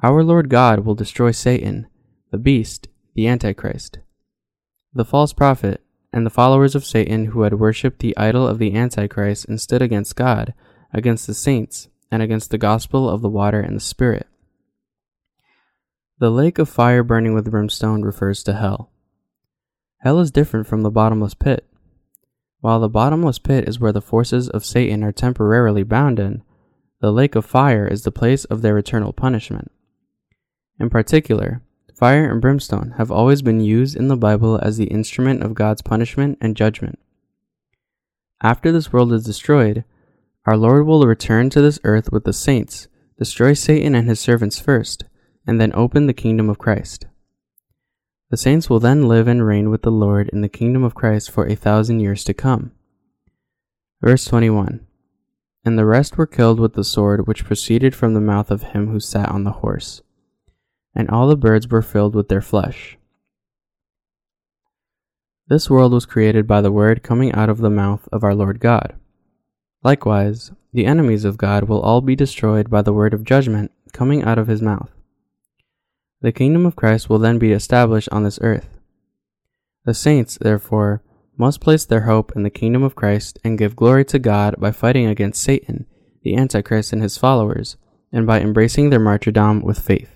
Our 0.01 0.23
Lord 0.23 0.49
God 0.49 0.79
will 0.79 0.95
destroy 0.95 1.31
Satan, 1.31 1.87
the 2.31 2.37
beast, 2.37 2.87
the 3.13 3.27
Antichrist. 3.27 3.99
The 4.93 5.05
false 5.05 5.33
prophet, 5.33 5.81
and 6.13 6.25
the 6.25 6.29
followers 6.29 6.75
of 6.75 6.85
Satan 6.85 7.25
who 7.25 7.41
had 7.41 7.59
worshipped 7.59 7.99
the 7.99 8.15
idol 8.15 8.47
of 8.47 8.57
the 8.57 8.73
Antichrist 8.73 9.45
and 9.49 9.59
stood 9.59 9.81
against 9.81 10.15
God, 10.15 10.53
against 10.93 11.27
the 11.27 11.33
saints, 11.33 11.89
and 12.11 12.21
against 12.21 12.51
the 12.51 12.57
gospel 12.57 13.09
of 13.09 13.21
the 13.21 13.29
water 13.29 13.59
and 13.59 13.75
the 13.75 13.81
Spirit. 13.81 14.27
The 16.19 16.31
lake 16.31 16.59
of 16.59 16.69
fire 16.69 17.03
burning 17.03 17.33
with 17.33 17.51
brimstone 17.51 18.03
refers 18.03 18.41
to 18.43 18.53
hell. 18.53 18.89
Hell 19.97 20.19
is 20.19 20.31
different 20.31 20.67
from 20.67 20.81
the 20.81 20.91
bottomless 20.91 21.33
pit. 21.33 21.65
While 22.61 22.79
the 22.79 22.89
bottomless 22.89 23.37
pit 23.37 23.67
is 23.67 23.79
where 23.79 23.91
the 23.91 24.01
forces 24.01 24.49
of 24.49 24.63
Satan 24.63 25.03
are 25.03 25.11
temporarily 25.11 25.83
bound 25.83 26.19
in, 26.19 26.41
the 27.01 27.11
lake 27.11 27.35
of 27.35 27.45
fire 27.45 27.85
is 27.85 28.03
the 28.03 28.11
place 28.11 28.45
of 28.45 28.61
their 28.61 28.77
eternal 28.77 29.13
punishment. 29.13 29.71
In 30.79 30.89
particular, 30.89 31.61
fire 31.93 32.31
and 32.31 32.41
brimstone 32.41 32.95
have 32.97 33.11
always 33.11 33.41
been 33.41 33.59
used 33.59 33.95
in 33.95 34.07
the 34.07 34.17
Bible 34.17 34.59
as 34.61 34.77
the 34.77 34.85
instrument 34.85 35.43
of 35.43 35.53
God's 35.53 35.81
punishment 35.81 36.37
and 36.41 36.55
judgment. 36.55 36.97
After 38.41 38.71
this 38.71 38.91
world 38.91 39.13
is 39.13 39.23
destroyed, 39.23 39.83
our 40.45 40.57
Lord 40.57 40.85
will 40.85 41.07
return 41.07 41.49
to 41.49 41.61
this 41.61 41.79
earth 41.83 42.11
with 42.11 42.23
the 42.23 42.33
saints, 42.33 42.87
destroy 43.17 43.53
Satan 43.53 43.95
and 43.95 44.07
his 44.07 44.19
servants 44.19 44.59
first, 44.59 45.05
and 45.47 45.59
then 45.59 45.73
open 45.73 46.05
the 46.05 46.13
kingdom 46.13 46.49
of 46.49 46.59
Christ. 46.59 47.07
The 48.29 48.37
saints 48.37 48.69
will 48.69 48.79
then 48.79 49.07
live 49.07 49.27
and 49.27 49.45
reign 49.45 49.69
with 49.69 49.81
the 49.81 49.91
Lord 49.91 50.29
in 50.29 50.41
the 50.41 50.49
kingdom 50.49 50.83
of 50.83 50.93
Christ 50.93 51.31
for 51.31 51.47
a 51.47 51.55
thousand 51.55 51.99
years 51.99 52.23
to 52.25 52.33
come. 52.33 52.71
Verse 54.01 54.25
21 54.25 54.85
And 55.63 55.79
the 55.79 55.85
rest 55.85 56.17
were 56.17 56.27
killed 56.27 56.59
with 56.59 56.73
the 56.73 56.83
sword 56.83 57.27
which 57.27 57.45
proceeded 57.45 57.95
from 57.95 58.13
the 58.13 58.21
mouth 58.21 58.51
of 58.51 58.63
him 58.63 58.91
who 58.91 58.99
sat 58.99 59.29
on 59.29 59.45
the 59.45 59.51
horse, 59.51 60.01
and 60.93 61.09
all 61.09 61.27
the 61.27 61.35
birds 61.35 61.67
were 61.67 61.81
filled 61.81 62.13
with 62.13 62.27
their 62.27 62.41
flesh. 62.41 62.97
This 65.47 65.69
world 65.69 65.93
was 65.93 66.05
created 66.05 66.47
by 66.47 66.61
the 66.61 66.71
word 66.71 67.03
coming 67.03 67.31
out 67.33 67.49
of 67.49 67.59
the 67.59 67.69
mouth 67.69 68.07
of 68.11 68.23
our 68.23 68.33
Lord 68.35 68.59
God. 68.59 68.95
Likewise, 69.85 70.51
the 70.73 70.87
enemies 70.87 71.25
of 71.25 71.37
God 71.37 71.65
will 71.65 71.79
all 71.79 72.01
be 72.01 72.15
destroyed 72.15 72.71
by 72.71 72.81
the 72.81 72.91
word 72.91 73.13
of 73.13 73.23
judgment 73.23 73.71
coming 73.93 74.23
out 74.23 74.39
of 74.39 74.47
his 74.47 74.59
mouth. 74.59 74.89
The 76.21 76.31
kingdom 76.31 76.65
of 76.65 76.75
Christ 76.75 77.07
will 77.07 77.19
then 77.19 77.37
be 77.37 77.51
established 77.51 78.09
on 78.11 78.23
this 78.23 78.39
earth. 78.41 78.79
The 79.85 79.93
saints, 79.93 80.39
therefore, 80.41 81.03
must 81.37 81.61
place 81.61 81.85
their 81.85 82.01
hope 82.01 82.31
in 82.35 82.41
the 82.41 82.49
kingdom 82.49 82.81
of 82.81 82.95
Christ 82.95 83.37
and 83.43 83.59
give 83.59 83.75
glory 83.75 84.03
to 84.05 84.17
God 84.17 84.55
by 84.57 84.71
fighting 84.71 85.05
against 85.05 85.43
Satan, 85.43 85.85
the 86.23 86.35
Antichrist, 86.35 86.91
and 86.91 87.03
his 87.03 87.19
followers, 87.19 87.77
and 88.11 88.25
by 88.25 88.41
embracing 88.41 88.89
their 88.89 88.99
martyrdom 88.99 89.61
with 89.61 89.77
faith. 89.77 90.14